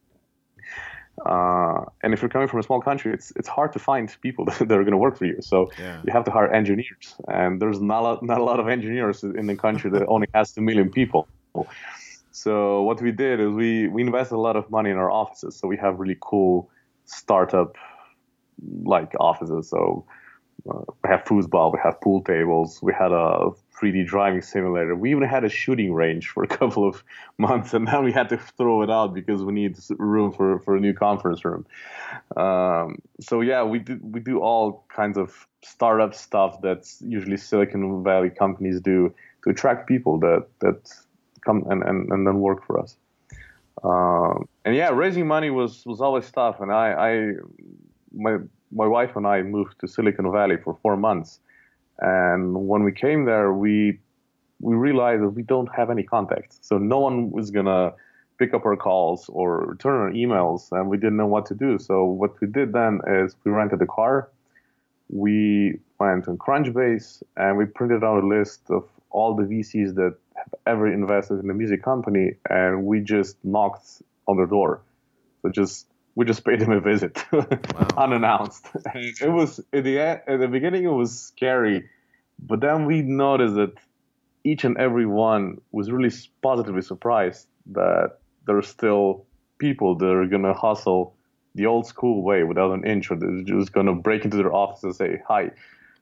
Uh, 1.25 1.85
and 2.03 2.13
if 2.13 2.21
you're 2.21 2.29
coming 2.29 2.49
from 2.49 2.59
a 2.59 2.63
small 2.63 2.81
country, 2.81 3.13
it's 3.13 3.33
it's 3.37 3.49
hard 3.49 3.73
to 3.73 3.79
find 3.79 4.15
people 4.21 4.45
that, 4.47 4.61
are 4.61 4.85
going 4.85 4.91
to 4.91 4.97
work 4.97 5.17
for 5.17 5.27
you. 5.27 5.41
So 5.41 5.71
yeah. 5.79 6.01
you 6.05 6.13
have 6.13 6.25
to 6.25 6.31
hire 6.31 6.53
engineers, 6.53 7.15
and 7.29 7.61
there's 7.61 7.81
not 7.81 8.01
a 8.01 8.03
lot, 8.03 8.23
not 8.23 8.41
a 8.41 8.45
lot 8.45 8.61
of 8.61 8.69
engineers 8.69 9.23
in 9.23 9.47
the 9.47 9.57
country 9.57 9.91
that 9.91 10.07
only 10.07 10.27
has 10.35 10.53
two 10.53 10.61
million 10.61 10.91
people. 10.91 11.29
So 12.33 12.83
what 12.83 13.01
we 13.01 13.13
did 13.13 13.39
is 13.41 13.51
we 13.51 13.89
we 13.89 14.03
invested 14.03 14.35
a 14.35 14.45
lot 14.49 14.57
of 14.57 14.69
money 14.71 14.91
in 14.91 14.97
our 14.97 15.11
offices. 15.11 15.57
So 15.57 15.69
we 15.69 15.77
have 15.77 16.01
really 16.01 16.19
cool 16.21 16.69
startup 17.05 17.77
like 18.83 19.13
offices. 19.21 19.71
So 19.71 20.05
uh, 20.69 20.81
we 21.03 21.11
have 21.11 21.25
foosball, 21.25 21.73
we 21.73 21.79
have 21.83 22.01
pool 22.01 22.23
tables, 22.23 22.81
we 22.83 22.93
had 22.93 23.13
a 23.13 23.51
3D 23.85 24.07
driving 24.07 24.43
simulator. 24.43 24.95
We 24.95 25.11
even 25.11 25.25
had 25.25 25.45
a 25.45 25.49
shooting 25.49 25.93
range 25.93 26.29
for 26.29 26.43
a 26.43 26.47
couple 26.59 26.89
of 26.89 27.05
months, 27.39 27.75
and 27.75 27.87
then 27.87 28.05
we 28.05 28.13
had 28.13 28.29
to 28.31 28.39
throw 28.39 28.83
it 28.83 28.91
out 28.91 29.15
because 29.15 29.43
we 29.43 29.53
need 29.53 29.77
room 29.99 30.33
for, 30.33 30.59
for 30.61 30.77
a 30.77 30.81
new 30.81 30.95
conference 30.95 31.45
room. 31.45 31.67
Um, 32.37 32.99
so 33.21 33.41
yeah, 33.41 33.63
we 33.63 33.79
do 33.79 33.99
we 34.03 34.21
do 34.21 34.41
all 34.41 34.85
kinds 34.89 35.19
of 35.19 35.47
startup 35.63 36.15
stuff 36.15 36.61
that's 36.63 37.03
usually 37.03 37.37
Silicon 37.37 38.03
Valley 38.03 38.31
companies 38.31 38.81
do 38.81 39.15
to 39.43 39.51
attract 39.51 39.87
people 39.87 40.19
that 40.21 40.47
that 40.61 40.91
come 41.45 41.65
and, 41.71 41.83
and, 41.83 42.11
and 42.11 42.27
then 42.27 42.41
work 42.41 42.67
for 42.67 42.81
us. 42.81 42.97
Um, 43.83 44.49
and 44.65 44.75
yeah, 44.75 44.91
raising 44.91 45.27
money 45.27 45.51
was 45.51 45.85
was 45.85 46.01
always 46.01 46.31
tough, 46.31 46.61
and 46.61 46.73
I, 46.73 46.87
I 47.09 47.33
my 48.13 48.39
my 48.73 48.87
wife 48.87 49.17
and 49.17 49.27
I 49.27 49.43
moved 49.43 49.79
to 49.81 49.89
Silicon 49.89 50.31
Valley 50.33 50.57
for 50.57 50.79
four 50.83 50.97
months 50.97 51.41
and 51.99 52.69
when 52.69 52.83
we 52.83 52.93
came 52.93 53.25
there, 53.25 53.53
we 53.53 53.99
we 54.61 54.75
realized 54.75 55.23
that 55.23 55.31
we 55.31 55.43
don't 55.43 55.69
have 55.75 55.91
any 55.91 56.03
contacts. 56.03 56.59
So 56.63 56.79
no 56.79 56.99
one 56.99 57.31
was 57.31 57.51
gonna 57.51 57.93
pick 58.39 58.55
up 58.55 58.65
our 58.65 58.77
calls 58.77 59.29
or 59.29 59.67
return 59.67 60.01
our 60.01 60.11
emails, 60.11 60.73
and 60.73 60.89
we 60.89 60.97
didn't 60.97 61.17
know 61.17 61.27
what 61.27 61.47
to 61.47 61.55
do. 61.55 61.79
So 61.79 62.05
what 62.05 62.41
we 62.41 62.49
did 62.49 62.73
then 62.73 63.01
is 63.07 63.37
we 63.45 63.53
rented 63.53 63.83
a 63.83 63.87
car. 63.87 64.31
We 65.09 65.81
went 65.99 66.29
on 66.29 66.39
Crunchbase 66.39 67.23
and 67.37 67.57
we 67.57 67.67
printed 67.67 68.03
out 68.03 68.25
a 68.25 68.27
list 68.27 68.63
of 68.71 68.89
all 69.11 69.37
the 69.37 69.45
VCs 69.45 69.95
that 69.95 70.15
have 70.35 70.55
ever 70.67 70.93
invested 70.93 71.39
in 71.39 71.49
a 71.51 71.55
music 71.55 71.83
company, 71.83 72.35
and 72.51 72.85
we 72.85 73.01
just 73.01 73.37
knocked 73.45 74.03
on 74.27 74.37
their 74.37 74.47
door. 74.47 74.83
So 75.43 75.51
just 75.51 75.87
we 76.15 76.25
just 76.25 76.45
paid 76.45 76.63
him 76.63 76.73
a 76.73 76.81
visit 76.81 77.23
wow. 77.33 77.49
unannounced. 77.97 78.69
it 78.95 79.31
was 79.31 79.61
at 79.73 79.85
the 79.85 79.99
at 79.99 80.41
the 80.41 80.49
beginning 80.49 80.85
it 80.85 80.89
was 80.89 81.19
scary, 81.19 81.89
but 82.39 82.61
then 82.61 82.87
we 82.87 83.03
noticed 83.03 83.55
that 83.57 83.73
each 84.45 84.65
and 84.65 84.77
every 84.77 85.07
one 85.07 85.61
was 85.73 85.91
really 85.91 86.15
positively 86.43 86.83
surprised 86.83 87.47
that 87.73 88.19
there 88.47 88.57
are 88.57 88.63
still 88.63 89.25
people 89.59 89.97
that 89.97 90.07
are 90.07 90.27
gonna 90.27 90.53
hustle 90.53 91.15
the 91.55 91.67
old 91.67 91.87
school 91.87 92.23
way 92.23 92.43
without 92.45 92.73
an 92.73 92.85
intro. 92.85 93.17
They're 93.17 93.43
just 93.43 93.73
gonna 93.73 93.95
break 93.95 94.25
into 94.25 94.37
their 94.37 94.53
office 94.53 94.85
and 94.85 94.95
say, 94.95 95.23
"Hi, 95.27 95.51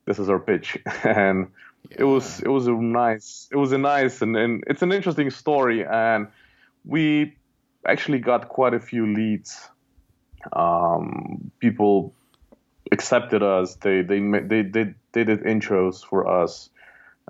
this 0.05 0.19
is 0.19 0.29
our 0.29 0.39
pitch," 0.39 0.77
and 1.05 1.49
yeah. 1.91 1.97
it 2.01 2.05
was 2.05 2.41
it 2.41 2.49
was 2.49 2.67
a 2.67 2.73
nice 2.73 3.49
it 3.51 3.57
was 3.57 3.73
a 3.73 3.79
nice 3.79 4.21
and, 4.21 4.37
and 4.37 4.65
it's 4.67 4.83
an 4.83 4.93
interesting 4.93 5.31
story 5.31 5.85
and 5.85 6.29
we 6.85 7.37
actually 7.87 8.19
got 8.19 8.49
quite 8.49 8.75
a 8.75 8.81
few 8.81 9.07
leads 9.07 9.69
um, 10.53 11.51
people 11.59 12.15
accepted 12.91 13.43
us. 13.43 13.77
They 13.77 14.03
they 14.03 14.21
they 14.21 14.63
they, 14.63 14.95
they 15.13 15.25
did 15.25 15.43
intros 15.43 16.05
for 16.05 16.27
us. 16.29 16.71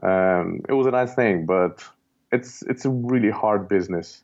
Um, 0.03 0.63
it 0.69 0.73
was 0.73 0.87
a 0.87 0.91
nice 0.91 1.15
thing, 1.15 1.47
but 1.47 1.85
it's 2.33 2.63
it's 2.63 2.85
a 2.85 2.91
really 2.91 3.31
hard 3.31 3.69
business. 3.69 4.23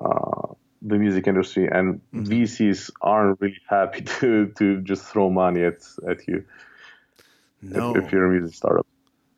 Uh, 0.00 0.54
the 0.82 0.98
music 0.98 1.26
industry 1.26 1.68
and 1.70 2.00
mm-hmm. 2.14 2.24
VCs 2.24 2.90
aren't 3.00 3.40
really 3.40 3.58
happy 3.68 4.02
to 4.20 4.52
to 4.58 4.80
just 4.82 5.04
throw 5.04 5.30
money 5.30 5.62
at 5.64 5.82
at 6.08 6.26
you. 6.28 6.44
No. 7.62 7.96
If, 7.96 8.06
if 8.06 8.12
you're 8.12 8.26
a 8.26 8.30
music 8.30 8.56
startup. 8.56 8.85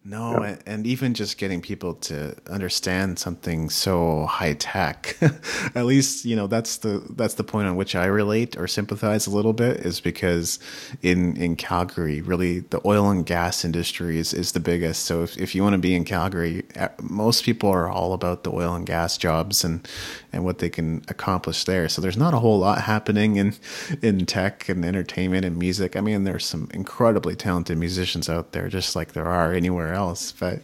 No, 0.09 0.43
yeah. 0.43 0.57
and 0.65 0.87
even 0.87 1.13
just 1.13 1.37
getting 1.37 1.61
people 1.61 1.93
to 1.95 2.35
understand 2.49 3.19
something 3.19 3.69
so 3.69 4.25
high 4.25 4.55
tech, 4.55 5.19
at 5.75 5.85
least 5.85 6.25
you 6.25 6.35
know 6.35 6.47
that's 6.47 6.79
the 6.79 7.05
that's 7.11 7.35
the 7.35 7.45
point 7.45 7.69
on 7.69 7.77
which 7.77 7.95
I 7.95 8.07
relate 8.07 8.57
or 8.57 8.67
sympathize 8.67 9.27
a 9.27 9.31
little 9.31 9.53
bit 9.53 9.81
is 9.81 10.01
because 10.01 10.59
in 11.03 11.37
in 11.37 11.57
Calgary, 11.57 12.23
really 12.23 12.61
the 12.61 12.81
oil 12.87 13.11
and 13.11 13.27
gas 13.27 13.67
industry 13.67 14.19
is, 14.19 14.33
is 14.33 14.53
the 14.53 14.61
biggest. 14.61 15.05
So 15.05 15.25
if, 15.25 15.37
if 15.37 15.55
you 15.55 15.63
want 15.63 15.75
to 15.75 15.79
be 15.79 15.95
in 15.95 16.07
Calgary, 16.07 16.65
most 17.03 17.45
people 17.45 17.69
are 17.69 17.87
all 17.87 18.15
about 18.15 18.45
the 18.45 18.51
oil 18.51 18.75
and 18.75 18.87
gas 18.87 19.19
jobs 19.19 19.63
and 19.63 19.87
and 20.33 20.43
what 20.43 20.59
they 20.59 20.71
can 20.71 21.05
accomplish 21.09 21.65
there. 21.65 21.87
So 21.87 22.01
there's 22.01 22.17
not 22.17 22.33
a 22.33 22.39
whole 22.39 22.59
lot 22.59 22.81
happening 22.81 23.37
in 23.37 23.57
in 24.01 24.25
tech 24.25 24.71
and 24.71 24.87
entertainment 24.87 25.45
and 25.45 25.59
music. 25.59 25.97
I 25.97 26.01
mean, 26.01 26.25
there's 26.25 26.47
some 26.47 26.71
incredibly 26.73 27.37
talented 27.37 27.77
musicians 27.77 28.31
out 28.31 28.53
there, 28.53 28.69
just 28.69 28.97
like 28.97 29.13
there 29.13 29.27
are 29.27 29.53
anywhere 29.53 29.93
else. 29.93 29.98
But 30.39 30.63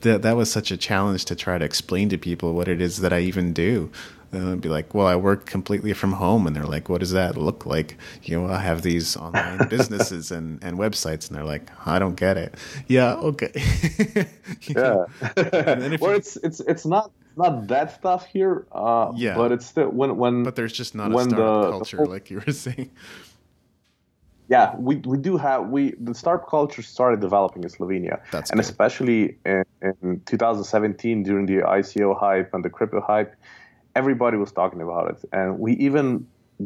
that 0.00 0.22
that 0.22 0.36
was 0.36 0.50
such 0.50 0.70
a 0.70 0.76
challenge 0.76 1.24
to 1.26 1.34
try 1.34 1.58
to 1.58 1.64
explain 1.64 2.08
to 2.10 2.18
people 2.18 2.54
what 2.54 2.68
it 2.68 2.80
is 2.80 2.98
that 2.98 3.12
I 3.12 3.20
even 3.20 3.52
do. 3.52 3.90
Uh, 4.34 4.56
be 4.56 4.70
like, 4.70 4.94
well, 4.94 5.06
I 5.06 5.14
work 5.14 5.44
completely 5.44 5.92
from 5.92 6.12
home, 6.12 6.46
and 6.46 6.56
they're 6.56 6.64
like, 6.64 6.88
what 6.88 7.00
does 7.00 7.10
that 7.10 7.36
look 7.36 7.66
like? 7.66 7.98
You 8.22 8.40
know, 8.40 8.50
I 8.50 8.60
have 8.60 8.80
these 8.80 9.14
online 9.14 9.68
businesses 9.68 10.30
and, 10.30 10.58
and 10.64 10.78
websites, 10.78 11.28
and 11.28 11.36
they're 11.36 11.44
like, 11.44 11.70
I 11.86 11.98
don't 11.98 12.14
get 12.14 12.38
it. 12.38 12.54
Yeah, 12.88 13.16
okay. 13.16 13.52
yeah. 14.68 15.04
well, 16.00 16.12
it's 16.12 16.36
it's 16.36 16.60
it's 16.60 16.86
not 16.86 17.10
not 17.36 17.66
that 17.68 17.94
stuff 17.94 18.24
here. 18.24 18.66
Uh, 18.72 19.12
yeah, 19.14 19.34
but 19.34 19.52
it's 19.52 19.66
still 19.66 19.90
when 19.90 20.16
when. 20.16 20.44
But 20.44 20.56
there's 20.56 20.72
just 20.72 20.94
not 20.94 21.10
when 21.10 21.26
a 21.26 21.30
startup 21.30 21.62
the, 21.64 21.70
culture 21.70 21.96
the 21.98 22.02
whole, 22.04 22.12
like 22.12 22.30
you 22.30 22.40
were 22.46 22.52
saying. 22.52 22.90
Yeah, 24.54 24.76
we, 24.76 24.96
we 24.96 25.16
do 25.28 25.38
have 25.38 25.60
we 25.76 25.82
the 26.08 26.14
startup 26.14 26.46
culture 26.56 26.82
started 26.82 27.20
developing 27.28 27.62
in 27.66 27.70
Slovenia, 27.70 28.16
That's 28.34 28.50
and 28.50 28.58
good. 28.58 28.68
especially 28.68 29.20
in, 29.46 29.64
in 29.80 30.20
2017 30.26 31.22
during 31.22 31.46
the 31.46 31.58
ICO 31.78 32.08
hype 32.24 32.52
and 32.52 32.62
the 32.62 32.68
crypto 32.68 33.00
hype, 33.00 33.34
everybody 34.00 34.36
was 34.36 34.52
talking 34.52 34.82
about 34.82 35.04
it, 35.12 35.18
and 35.32 35.58
we 35.58 35.72
even 35.88 36.06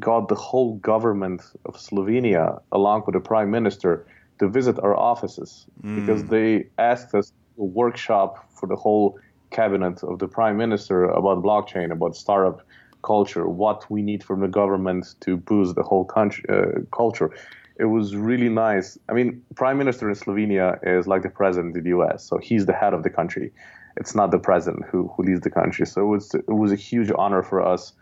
got 0.00 0.26
the 0.26 0.34
whole 0.34 0.70
government 0.92 1.42
of 1.64 1.76
Slovenia 1.76 2.60
along 2.72 3.04
with 3.06 3.14
the 3.18 3.24
prime 3.32 3.50
minister 3.52 4.04
to 4.40 4.48
visit 4.48 4.76
our 4.80 4.96
offices 4.96 5.66
mm. 5.84 5.94
because 5.98 6.24
they 6.24 6.66
asked 6.78 7.14
us 7.14 7.32
a 7.56 7.64
workshop 7.82 8.30
for 8.58 8.66
the 8.66 8.76
whole 8.84 9.16
cabinet 9.50 10.02
of 10.02 10.18
the 10.18 10.26
prime 10.26 10.56
minister 10.56 11.04
about 11.04 11.36
blockchain, 11.48 11.92
about 11.92 12.16
startup 12.16 12.66
culture, 13.02 13.46
what 13.46 13.88
we 13.88 14.02
need 14.02 14.24
from 14.24 14.40
the 14.40 14.48
government 14.48 15.14
to 15.20 15.36
boost 15.36 15.76
the 15.76 15.84
whole 15.84 16.04
country 16.04 16.44
uh, 16.48 16.80
culture. 16.90 17.30
It 17.78 17.84
was 17.84 18.16
really 18.16 18.48
nice. 18.48 18.98
I 19.08 19.12
mean, 19.12 19.42
prime 19.54 19.78
minister 19.78 20.08
in 20.08 20.14
Slovenia 20.14 20.78
is 20.82 21.06
like 21.06 21.22
the 21.22 21.30
president 21.30 21.76
in 21.76 21.82
the 21.82 21.90
U.S., 21.90 22.24
so 22.24 22.38
he's 22.38 22.64
the 22.66 22.72
head 22.72 22.94
of 22.94 23.02
the 23.02 23.10
country, 23.10 23.52
it's 23.96 24.14
not 24.14 24.30
the 24.30 24.38
president 24.38 24.84
who 24.86 25.08
who 25.08 25.22
leads 25.24 25.40
the 25.40 25.50
country. 25.50 25.86
So 25.86 26.02
it 26.02 26.06
was 26.06 26.34
it 26.34 26.48
was 26.48 26.72
a 26.72 26.76
huge 26.76 27.10
honor 27.16 27.42
for 27.42 27.66
us, 27.66 27.92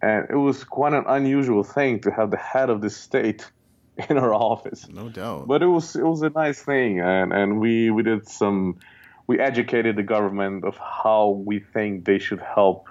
and 0.00 0.26
it 0.30 0.36
was 0.36 0.64
quite 0.64 0.94
an 0.94 1.04
unusual 1.06 1.62
thing 1.62 2.00
to 2.00 2.10
have 2.10 2.30
the 2.30 2.36
head 2.36 2.70
of 2.70 2.80
the 2.80 2.90
state 2.90 3.50
in 4.08 4.16
our 4.16 4.34
office. 4.34 4.88
No 4.88 5.08
doubt. 5.08 5.46
But 5.46 5.62
it 5.62 5.66
was 5.66 5.96
it 5.96 6.04
was 6.04 6.22
a 6.22 6.30
nice 6.30 6.60
thing, 6.60 7.00
and 7.00 7.32
and 7.32 7.60
we 7.60 7.90
we 7.90 8.02
did 8.02 8.26
some 8.28 8.78
we 9.26 9.38
educated 9.38 9.96
the 9.96 10.02
government 10.02 10.64
of 10.64 10.76
how 10.76 11.42
we 11.46 11.58
think 11.58 12.04
they 12.04 12.18
should 12.18 12.40
help 12.40 12.88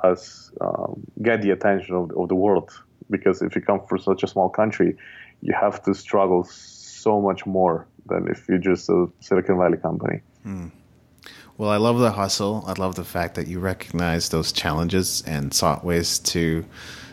us 0.00 0.52
um, 0.60 1.02
get 1.22 1.42
the 1.42 1.50
attention 1.50 1.94
of, 1.94 2.10
of 2.16 2.28
the 2.28 2.34
world. 2.34 2.70
Because 3.10 3.42
if 3.42 3.54
you 3.54 3.60
come 3.60 3.84
from 3.86 3.98
such 3.98 4.22
a 4.22 4.26
small 4.26 4.48
country, 4.48 4.96
you 5.44 5.54
have 5.54 5.82
to 5.84 5.94
struggle 5.94 6.42
so 6.44 7.20
much 7.20 7.46
more 7.46 7.86
than 8.06 8.26
if 8.28 8.48
you're 8.48 8.58
just 8.58 8.88
a 8.88 9.06
Silicon 9.20 9.58
Valley 9.58 9.76
company. 9.76 10.20
Hmm. 10.42 10.68
Well, 11.58 11.70
I 11.70 11.76
love 11.76 11.98
the 12.00 12.10
hustle. 12.10 12.64
I 12.66 12.72
love 12.72 12.96
the 12.96 13.04
fact 13.04 13.36
that 13.36 13.46
you 13.46 13.60
recognize 13.60 14.30
those 14.30 14.50
challenges 14.50 15.22
and 15.26 15.54
sought 15.54 15.84
ways 15.84 16.18
to 16.20 16.64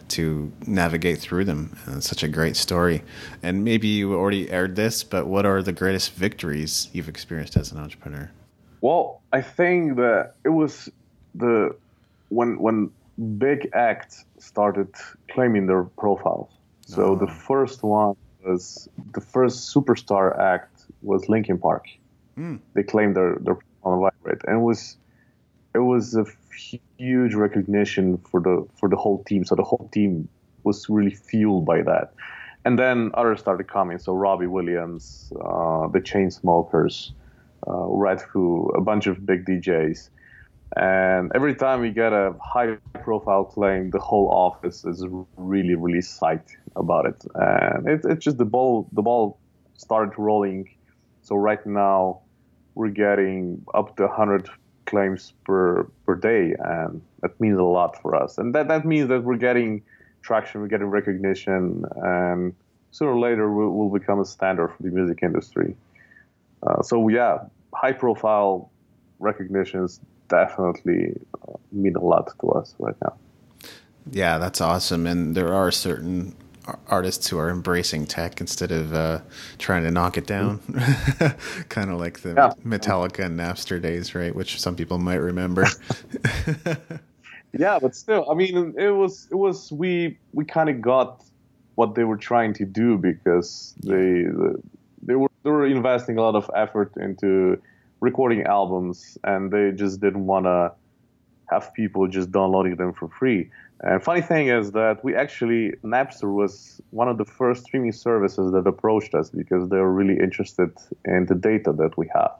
to 0.09 0.51
navigate 0.67 1.19
through 1.19 1.45
them. 1.45 1.77
And 1.85 1.97
it's 1.97 2.09
such 2.09 2.23
a 2.23 2.27
great 2.27 2.57
story. 2.57 3.01
And 3.41 3.63
maybe 3.63 3.87
you 3.87 4.13
already 4.13 4.49
aired 4.49 4.75
this, 4.75 5.05
but 5.05 5.25
what 5.25 5.45
are 5.45 5.63
the 5.63 5.71
greatest 5.71 6.11
victories 6.13 6.89
you've 6.91 7.07
experienced 7.07 7.55
as 7.55 7.71
an 7.71 7.77
entrepreneur? 7.77 8.29
Well, 8.81 9.21
I 9.31 9.41
think 9.41 9.95
that 9.97 10.33
it 10.43 10.49
was 10.49 10.89
the 11.35 11.75
when 12.29 12.59
when 12.59 12.91
big 13.37 13.69
acts 13.73 14.25
started 14.37 14.89
claiming 15.29 15.67
their 15.67 15.83
profiles. 15.83 16.49
So 16.95 17.15
the 17.15 17.27
first 17.27 17.83
one 17.83 18.15
was 18.43 18.89
the 19.13 19.21
first 19.21 19.73
superstar 19.73 20.37
act 20.37 20.85
was 21.01 21.29
Linkin 21.29 21.57
Park. 21.57 21.85
They 22.73 22.83
claimed 22.83 23.15
their 23.15 23.37
their 23.39 23.57
on 23.83 23.99
Viberate, 23.99 24.43
and 24.47 24.57
it 24.57 24.63
was 24.63 24.97
it 25.73 25.79
was 25.79 26.15
a 26.15 26.25
huge 26.97 27.33
recognition 27.33 28.17
for 28.29 28.39
the 28.41 28.67
for 28.79 28.89
the 28.89 28.97
whole 28.97 29.23
team. 29.23 29.45
So 29.45 29.55
the 29.55 29.63
whole 29.63 29.89
team 29.93 30.27
was 30.63 30.89
really 30.89 31.15
fueled 31.15 31.65
by 31.65 31.81
that. 31.83 32.13
And 32.65 32.77
then 32.77 33.11
others 33.15 33.39
started 33.39 33.67
coming. 33.67 33.97
So 33.97 34.13
Robbie 34.13 34.47
Williams, 34.47 35.33
uh, 35.35 35.87
the 35.87 35.99
Chainsmokers, 35.99 37.11
uh, 37.67 37.85
Red 37.87 38.21
Who, 38.21 38.69
a 38.77 38.81
bunch 38.81 39.07
of 39.07 39.25
big 39.25 39.45
DJs. 39.45 40.09
And 40.77 41.31
every 41.35 41.53
time 41.55 41.81
we 41.81 41.91
get 41.91 42.13
a 42.13 42.33
high 42.41 42.77
profile 43.03 43.43
claim, 43.43 43.89
the 43.89 43.99
whole 43.99 44.29
office 44.29 44.85
is 44.85 45.05
really, 45.35 45.75
really 45.75 45.99
psyched 45.99 46.55
about 46.75 47.05
it. 47.05 47.25
And 47.35 47.87
it, 47.87 48.01
it's 48.05 48.23
just 48.23 48.37
the 48.37 48.45
ball, 48.45 48.87
the 48.93 49.01
ball 49.01 49.37
started 49.75 50.17
rolling. 50.17 50.69
So 51.23 51.35
right 51.35 51.63
now 51.65 52.21
we're 52.75 52.89
getting 52.89 53.65
up 53.73 53.97
to 53.97 54.03
100 54.03 54.49
claims 54.85 55.33
per, 55.43 55.83
per 56.05 56.15
day. 56.15 56.55
And 56.57 57.01
that 57.21 57.39
means 57.41 57.59
a 57.59 57.63
lot 57.63 58.01
for 58.01 58.15
us. 58.15 58.37
And 58.37 58.55
that, 58.55 58.69
that 58.69 58.85
means 58.85 59.09
that 59.09 59.23
we're 59.23 59.35
getting 59.35 59.83
traction, 60.21 60.61
we're 60.61 60.67
getting 60.67 60.87
recognition. 60.87 61.83
And 61.97 62.55
sooner 62.91 63.11
or 63.11 63.19
later 63.19 63.51
we'll, 63.51 63.71
we'll 63.71 63.99
become 63.99 64.21
a 64.21 64.25
standard 64.25 64.69
for 64.69 64.83
the 64.83 64.89
music 64.89 65.19
industry. 65.21 65.75
Uh, 66.63 66.81
so 66.81 67.09
yeah, 67.09 67.39
high 67.73 67.91
profile 67.91 68.71
recognitions 69.19 69.99
definitely 70.31 71.13
mean 71.71 71.95
a 71.95 72.01
lot 72.03 72.33
to 72.41 72.49
us 72.51 72.75
right 72.79 72.95
now. 73.03 73.13
Yeah, 74.09 74.39
that's 74.39 74.61
awesome. 74.61 75.05
And 75.05 75.35
there 75.35 75.53
are 75.53 75.71
certain 75.71 76.35
artists 76.87 77.27
who 77.29 77.37
are 77.37 77.49
embracing 77.49 78.07
tech 78.07 78.41
instead 78.41 78.71
of 78.71 78.93
uh, 78.93 79.19
trying 79.59 79.83
to 79.83 79.91
knock 79.91 80.17
it 80.17 80.27
down. 80.27 80.59
kind 81.69 81.91
of 81.91 81.99
like 81.99 82.21
the 82.21 82.35
Yeah. 82.35 82.53
Metallica 82.65 83.25
and 83.25 83.39
Napster 83.39 83.81
days, 83.81 84.15
right? 84.15 84.33
Which 84.35 84.59
some 84.59 84.75
people 84.75 84.97
might 84.97 85.21
remember. 85.21 85.65
Yeah, 87.53 87.79
but 87.81 87.95
still, 87.95 88.29
I 88.31 88.33
mean, 88.33 88.75
it 88.77 88.91
was 88.91 89.27
it 89.29 89.35
was 89.35 89.71
we 89.73 90.17
we 90.33 90.45
kind 90.45 90.69
of 90.69 90.81
got 90.81 91.23
what 91.75 91.95
they 91.95 92.05
were 92.05 92.17
trying 92.17 92.53
to 92.55 92.65
do 92.65 92.97
because 92.97 93.73
they 93.83 94.25
they 95.03 95.15
were 95.15 95.29
they 95.43 95.49
were 95.49 95.65
investing 95.65 96.17
a 96.17 96.21
lot 96.21 96.35
of 96.35 96.49
effort 96.55 96.93
into 96.95 97.61
recording 98.01 98.43
albums 98.43 99.17
and 99.23 99.51
they 99.51 99.71
just 99.71 100.01
didn't 100.01 100.25
want 100.25 100.45
to 100.45 100.71
have 101.49 101.73
people 101.73 102.07
just 102.07 102.31
downloading 102.31 102.75
them 102.75 102.93
for 102.93 103.07
free. 103.07 103.49
And 103.81 104.03
funny 104.03 104.21
thing 104.21 104.47
is 104.47 104.71
that 104.73 105.03
we 105.03 105.15
actually 105.15 105.73
Napster 105.83 106.31
was 106.33 106.81
one 106.91 107.07
of 107.07 107.17
the 107.17 107.25
first 107.25 107.63
streaming 107.63 107.91
services 107.91 108.51
that 108.51 108.67
approached 108.67 109.13
us 109.15 109.29
because 109.29 109.69
they 109.69 109.77
were 109.77 109.91
really 109.91 110.19
interested 110.19 110.71
in 111.05 111.25
the 111.25 111.35
data 111.35 111.71
that 111.73 111.97
we 111.97 112.09
have. 112.13 112.31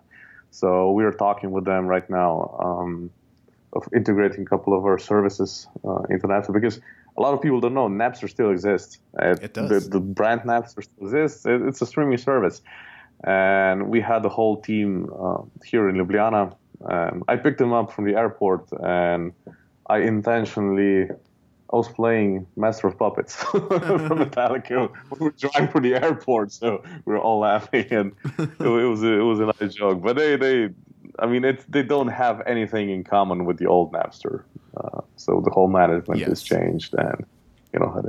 So 0.52 0.91
we 0.91 1.04
are 1.04 1.12
talking 1.12 1.52
with 1.52 1.65
them 1.65 1.88
right 1.88 2.08
now 2.10 2.58
um, 2.63 3.10
of 3.74 3.88
integrating 3.95 4.41
a 4.41 4.45
couple 4.45 4.78
of 4.78 4.86
our 4.86 5.00
services 5.00 5.67
uh, 5.88 6.04
into 6.10 6.28
Napster 6.28 6.54
because 6.54 6.80
a 7.17 7.21
lot 7.21 7.34
of 7.34 7.41
people 7.41 7.60
don't 7.60 7.74
know 7.74 7.88
Napster 7.88 8.30
still 8.30 8.52
exists. 8.52 9.00
Uh, 9.19 9.36
It 9.41 9.54
does. 9.54 9.69
The, 9.69 10.00
the 10.00 10.00
brand 10.00 10.41
Napster 10.41 10.84
still 10.84 11.08
exists. 11.08 11.45
It, 11.45 11.62
it's 11.62 11.82
a 11.82 11.86
streaming 11.86 12.17
service, 12.17 12.62
and 13.23 13.89
we 13.89 14.01
had 14.01 14.23
the 14.23 14.29
whole 14.29 14.62
team 14.62 15.10
uh, 15.19 15.41
here 15.65 15.89
in 15.89 15.95
Ljubljana. 15.95 16.53
Um, 16.86 17.23
I 17.27 17.36
picked 17.36 17.60
them 17.60 17.73
up 17.73 17.91
from 17.91 18.05
the 18.05 18.15
airport, 18.15 18.67
and 18.84 19.34
I 19.88 19.99
intentionally. 19.99 21.10
I 21.73 21.77
was 21.77 21.88
playing 21.88 22.47
Master 22.57 22.88
of 22.88 22.97
Puppets 22.97 23.36
from 23.43 23.62
Metallica. 24.23 24.91
We 25.12 25.25
were 25.25 25.31
driving 25.38 25.69
for 25.69 25.79
the 25.79 25.95
airport, 25.95 26.51
so 26.51 26.84
we 27.05 27.13
were 27.13 27.19
all 27.19 27.39
laughing, 27.39 27.88
and 27.91 28.12
it, 28.38 28.60
was 28.60 29.01
a, 29.03 29.13
it 29.13 29.23
was 29.23 29.39
a 29.39 29.45
nice 29.45 29.73
joke. 29.73 30.01
But 30.01 30.17
they 30.17 30.36
they, 30.36 30.69
I 31.19 31.27
mean, 31.27 31.57
they 31.69 31.84
don't 31.84 32.10
have 32.10 32.41
anything 32.45 32.89
in 32.89 33.05
common 33.05 33.45
with 33.45 33.57
the 33.57 33.67
old 33.67 33.93
Napster. 33.93 34.43
Uh, 34.75 34.99
so 35.15 35.39
the 35.45 35.49
whole 35.51 35.69
management 35.69 36.19
Yes. 36.19 36.29
has 36.29 36.43
changed, 36.43 36.93
and 36.97 37.25
you 37.73 37.79
know 37.79 37.89
how. 37.89 38.01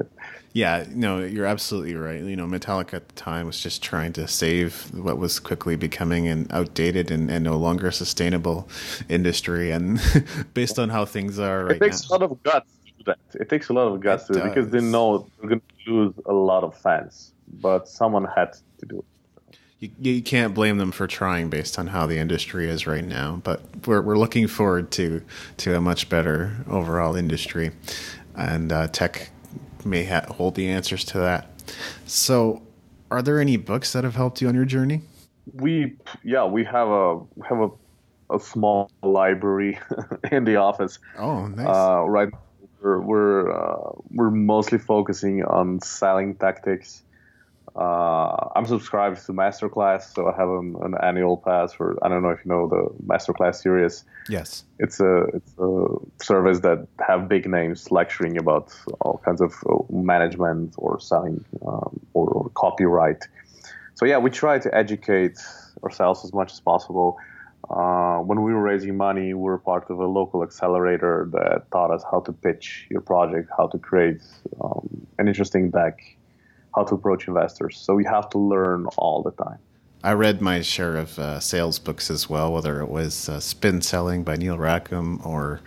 Yeah, 0.55 0.85
no, 0.91 1.21
you're 1.21 1.47
absolutely 1.47 1.95
right. 1.95 2.21
You 2.21 2.37
know, 2.37 2.47
Metallica 2.47 2.95
at 2.95 3.09
the 3.09 3.15
time 3.15 3.47
was 3.47 3.59
just 3.59 3.83
trying 3.83 4.13
to 4.15 4.29
save 4.29 4.93
what 4.93 5.17
was 5.17 5.41
quickly 5.41 5.77
becoming 5.77 6.29
an 6.29 6.47
outdated 6.51 7.11
and, 7.11 7.31
and 7.31 7.43
no 7.43 7.57
longer 7.57 7.91
sustainable 7.91 8.69
industry. 9.09 9.71
And 9.71 10.01
based 10.55 10.79
on 10.79 10.91
how 10.91 11.07
things 11.07 11.39
are 11.39 11.65
right 11.65 11.77
It 11.77 11.81
takes 11.81 12.11
now, 12.11 12.17
a 12.17 12.19
lot 12.19 12.31
of 12.31 12.43
guts 12.43 12.71
to 12.85 12.93
do 12.93 13.05
that. 13.07 13.19
It 13.41 13.49
takes 13.49 13.71
a 13.71 13.73
lot 13.73 13.89
of 13.89 14.01
guts 14.01 14.27
to 14.27 14.35
do 14.35 14.43
because 14.43 14.69
they 14.69 14.83
know 14.83 15.27
they're 15.41 15.49
going 15.49 15.63
to 15.87 15.91
lose 15.91 16.15
a 16.27 16.33
lot 16.33 16.65
of 16.65 16.77
fans, 16.77 17.33
but 17.61 17.89
someone 17.89 18.27
had 18.37 18.53
to 18.81 18.87
do 18.87 18.99
it. 18.99 19.57
you, 19.81 19.91
you 19.99 20.23
can't 20.23 20.53
blame 20.53 20.77
them 20.77 20.93
for 20.93 21.07
trying 21.07 21.49
based 21.49 21.79
on 21.79 21.87
how 21.87 22.07
the 22.07 22.19
industry 22.19 22.69
is 22.69 22.87
right 22.87 23.05
now. 23.05 23.41
But 23.43 23.63
we're, 23.87 24.03
we're 24.03 24.19
looking 24.19 24.49
forward 24.49 24.91
to 24.93 25.23
to 25.59 25.77
a 25.77 25.81
much 25.81 26.11
better 26.11 26.59
overall 26.69 27.17
industry, 27.17 27.71
and 28.37 28.71
uh, 28.71 28.89
tech 28.89 29.31
may 29.85 30.05
ha- 30.05 30.27
hold 30.33 30.55
the 30.55 30.69
answers 30.69 31.05
to 31.07 31.19
that. 31.19 31.47
So, 32.07 32.63
are 33.11 33.23
there 33.23 33.41
any 33.41 33.57
books 33.57 33.93
that 33.93 34.05
have 34.05 34.15
helped 34.17 34.41
you 34.43 34.49
on 34.49 34.55
your 34.55 34.65
journey? 34.65 35.03
we 35.55 35.97
yeah 36.23 36.45
we 36.45 36.63
have 36.65 36.87
a 36.87 37.19
have 37.49 37.59
a, 37.59 37.69
a 38.33 38.39
small 38.39 38.89
library 39.03 39.77
in 40.31 40.45
the 40.45 40.55
office 40.55 41.01
Oh, 41.19 41.49
nice. 41.49 41.67
uh, 41.67 42.05
right 42.09 42.29
we're 42.81 43.01
we're, 43.01 43.51
uh, 43.51 43.91
we're 44.11 44.31
mostly 44.31 44.79
focusing 44.79 45.43
on 45.45 45.81
selling 45.81 46.37
tactics 46.37 47.03
uh, 47.75 48.49
I'm 48.55 48.67
subscribed 48.67 49.25
to 49.27 49.33
Masterclass, 49.33 50.15
so 50.15 50.29
I 50.29 50.37
have 50.37 50.49
an, 50.49 50.77
an 50.83 50.95
annual 51.03 51.39
pass 51.39 51.73
for. 51.73 51.99
I 52.03 52.09
don't 52.09 52.23
know 52.23 52.31
if 52.31 52.41
you 52.45 52.51
know 52.51 52.69
the 52.69 52.89
Masterclass 53.07 53.57
series. 53.57 54.05
yes. 54.29 54.65
It's 54.79 55.01
a 55.01 55.23
it's 55.35 55.55
a 55.59 55.87
service 56.23 56.61
that 56.61 56.87
have 57.07 57.29
big 57.29 57.49
names 57.49 57.91
lecturing 57.91 58.37
about 58.37 58.75
all 59.01 59.23
kinds 59.25 59.41
of 59.41 59.55
uh, 59.71 59.79
management 59.91 60.75
or 60.77 61.01
selling 61.01 61.45
um, 61.67 61.99
or, 62.13 62.29
or 62.29 62.51
copyright. 62.51 63.27
So 63.95 64.05
yeah, 64.05 64.19
we 64.19 64.29
try 64.31 64.59
to 64.59 64.75
educate 64.75 65.39
ourselves 65.83 66.25
as 66.25 66.33
much 66.35 66.53
as 66.53 66.61
possible. 66.61 67.17
Uh, 67.71 68.19
when 68.19 68.43
we 68.43 68.53
were 68.53 68.61
raising 68.61 68.97
money, 68.97 69.33
we 69.33 69.43
were 69.43 69.57
part 69.57 69.89
of 69.89 69.99
a 69.99 70.07
local 70.07 70.43
accelerator 70.43 71.29
that 71.33 71.71
taught 71.71 71.91
us 71.91 72.05
how 72.11 72.21
to 72.21 72.33
pitch 72.33 72.87
your 72.91 73.01
project, 73.01 73.49
how 73.57 73.67
to 73.69 73.79
create 73.79 74.21
um, 74.63 75.07
an 75.19 75.29
interesting 75.29 75.71
deck, 75.71 75.99
how 76.75 76.85
to 76.85 76.95
approach 76.95 77.29
investors. 77.29 77.79
So 77.79 77.95
we 77.95 78.05
have 78.05 78.31
to 78.31 78.39
learn 78.39 78.87
all 78.97 79.23
the 79.23 79.33
time. 79.33 79.59
I 80.05 80.15
read 80.15 80.41
my 80.41 80.63
share 80.63 80.97
of 80.97 81.19
uh, 81.19 81.39
sales 81.39 81.79
books 81.79 82.11
as 82.11 82.29
well, 82.29 82.53
whether 82.53 82.81
it 82.81 82.89
was 82.89 83.29
uh, 83.29 83.39
Spin 83.39 83.83
Selling 83.83 84.25
by 84.25 84.37
Neil 84.37 84.59
Rackham 84.59 85.21
or 85.25 85.61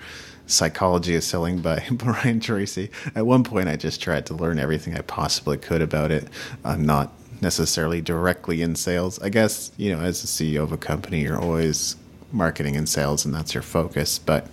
Psychology 0.46 1.16
of 1.16 1.24
Selling 1.24 1.60
by 1.60 1.86
Brian 1.92 2.42
Tracy. 2.42 2.92
At 3.16 3.26
one 3.26 3.46
point, 3.46 3.70
I 3.70 3.78
just 3.78 4.02
tried 4.02 4.26
to 4.26 4.34
learn 4.34 4.60
everything 4.60 4.96
I 4.96 5.02
possibly 5.02 5.58
could 5.58 5.82
about 5.82 6.12
it. 6.12 6.28
I'm 6.66 6.86
not 6.86 7.14
necessarily 7.42 8.02
directly 8.02 8.62
in 8.62 8.76
sales. 8.76 9.20
I 9.22 9.30
guess, 9.30 9.72
you 9.78 9.96
know, 9.96 10.02
as 10.02 10.24
a 10.24 10.28
CEO 10.28 10.64
of 10.64 10.72
a 10.72 10.78
company, 10.78 11.22
you're 11.22 11.40
always 11.40 11.96
marketing 12.32 12.76
and 12.76 12.88
sales, 12.88 13.26
and 13.26 13.34
that's 13.34 13.54
your 13.54 13.64
focus. 13.64 14.20
But 14.20 14.48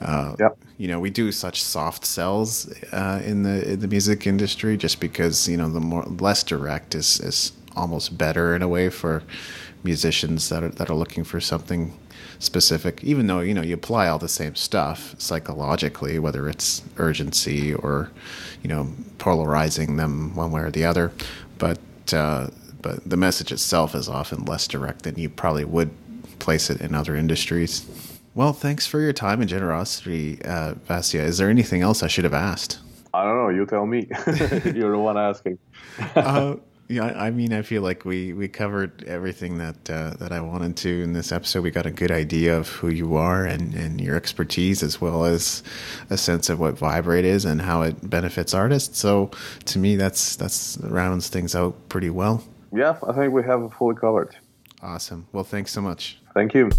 uh, 0.00 0.36
Yep. 0.38 0.58
you 0.78 0.88
know, 0.88 1.00
we 1.00 1.10
do 1.10 1.32
such 1.32 1.62
soft 1.62 2.04
sells 2.04 2.70
uh, 2.92 3.22
in 3.24 3.42
the 3.42 3.72
in 3.72 3.80
the 3.80 3.88
music 3.88 4.26
industry, 4.26 4.76
just 4.76 5.00
because 5.00 5.48
you 5.48 5.56
know 5.56 5.68
the 5.68 5.80
more 5.80 6.04
less 6.04 6.42
direct 6.42 6.94
is 6.94 7.20
is 7.20 7.52
almost 7.76 8.16
better 8.18 8.54
in 8.54 8.62
a 8.62 8.68
way 8.68 8.88
for 8.88 9.22
musicians 9.84 10.48
that 10.48 10.62
are 10.62 10.68
that 10.70 10.90
are 10.90 10.94
looking 10.94 11.24
for 11.24 11.40
something 11.40 11.96
specific. 12.38 13.02
Even 13.02 13.26
though 13.26 13.40
you 13.40 13.54
know 13.54 13.62
you 13.62 13.74
apply 13.74 14.08
all 14.08 14.18
the 14.18 14.28
same 14.28 14.54
stuff 14.54 15.14
psychologically, 15.18 16.18
whether 16.18 16.48
it's 16.48 16.82
urgency 16.98 17.74
or 17.74 18.10
you 18.62 18.68
know 18.68 18.92
polarizing 19.18 19.96
them 19.96 20.34
one 20.34 20.50
way 20.50 20.62
or 20.62 20.70
the 20.70 20.84
other, 20.84 21.12
but 21.58 21.78
uh, 22.12 22.48
but 22.82 23.08
the 23.08 23.16
message 23.16 23.52
itself 23.52 23.94
is 23.94 24.08
often 24.08 24.44
less 24.44 24.66
direct 24.68 25.02
than 25.02 25.16
you 25.18 25.28
probably 25.28 25.64
would 25.64 25.90
place 26.46 26.70
it 26.70 26.80
in 26.80 26.94
other 26.94 27.16
industries. 27.16 27.84
Well, 28.36 28.52
thanks 28.52 28.86
for 28.86 29.00
your 29.00 29.12
time 29.12 29.40
and 29.40 29.50
generosity, 29.50 30.40
uh, 30.44 30.74
Vasja. 30.88 31.18
Is 31.18 31.38
there 31.38 31.50
anything 31.50 31.82
else 31.82 32.04
I 32.04 32.06
should 32.06 32.22
have 32.22 32.34
asked? 32.52 32.78
I 33.12 33.24
don't 33.24 33.36
know. 33.36 33.48
You 33.48 33.66
tell 33.66 33.84
me. 33.84 34.06
You're 34.64 34.92
the 34.92 34.98
one 34.98 35.18
asking. 35.18 35.58
uh, 36.14 36.54
yeah, 36.86 37.06
I 37.06 37.32
mean, 37.32 37.52
I 37.52 37.62
feel 37.62 37.82
like 37.82 38.04
we, 38.04 38.32
we 38.32 38.46
covered 38.46 39.02
everything 39.08 39.58
that 39.58 39.90
uh, 39.90 40.10
that 40.20 40.30
I 40.30 40.40
wanted 40.40 40.76
to 40.76 41.02
in 41.02 41.14
this 41.14 41.32
episode. 41.32 41.64
We 41.64 41.72
got 41.72 41.86
a 41.86 41.90
good 41.90 42.12
idea 42.12 42.56
of 42.56 42.68
who 42.68 42.90
you 42.90 43.16
are 43.16 43.44
and, 43.44 43.74
and 43.74 44.00
your 44.00 44.14
expertise, 44.14 44.84
as 44.84 45.00
well 45.00 45.24
as 45.24 45.64
a 46.10 46.16
sense 46.16 46.48
of 46.48 46.60
what 46.60 46.78
Viberate 46.78 47.24
is 47.24 47.44
and 47.44 47.60
how 47.60 47.82
it 47.82 48.08
benefits 48.08 48.54
artists. 48.54 49.00
So, 49.00 49.32
to 49.64 49.80
me, 49.80 49.96
that's 49.96 50.36
that's 50.36 50.78
rounds 50.78 51.28
things 51.28 51.56
out 51.56 51.74
pretty 51.88 52.10
well. 52.10 52.44
Yeah, 52.72 52.96
I 53.04 53.12
think 53.14 53.32
we 53.32 53.42
have 53.42 53.62
it 53.64 53.72
fully 53.72 53.96
covered. 53.96 54.36
Awesome. 54.82 55.26
Well, 55.32 55.44
thanks 55.44 55.72
so 55.72 55.80
much. 55.80 56.18
Thank 56.34 56.54
you. 56.54 56.70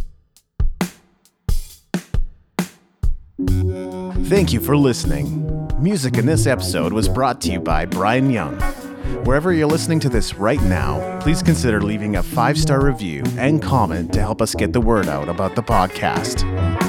Thank 4.25 4.51
you 4.51 4.59
for 4.59 4.75
listening. 4.75 5.67
Music 5.79 6.17
in 6.17 6.25
this 6.25 6.47
episode 6.47 6.91
was 6.91 7.07
brought 7.07 7.39
to 7.41 7.51
you 7.51 7.59
by 7.59 7.85
Brian 7.85 8.29
Young. 8.29 8.59
Wherever 9.23 9.53
you're 9.53 9.67
listening 9.67 9.99
to 10.01 10.09
this 10.09 10.33
right 10.35 10.61
now, 10.63 11.19
please 11.21 11.43
consider 11.43 11.81
leaving 11.81 12.15
a 12.15 12.23
five 12.23 12.57
star 12.57 12.83
review 12.83 13.23
and 13.37 13.61
comment 13.61 14.11
to 14.13 14.21
help 14.21 14.41
us 14.41 14.55
get 14.55 14.73
the 14.73 14.81
word 14.81 15.07
out 15.07 15.29
about 15.29 15.55
the 15.55 15.63
podcast. 15.63 16.86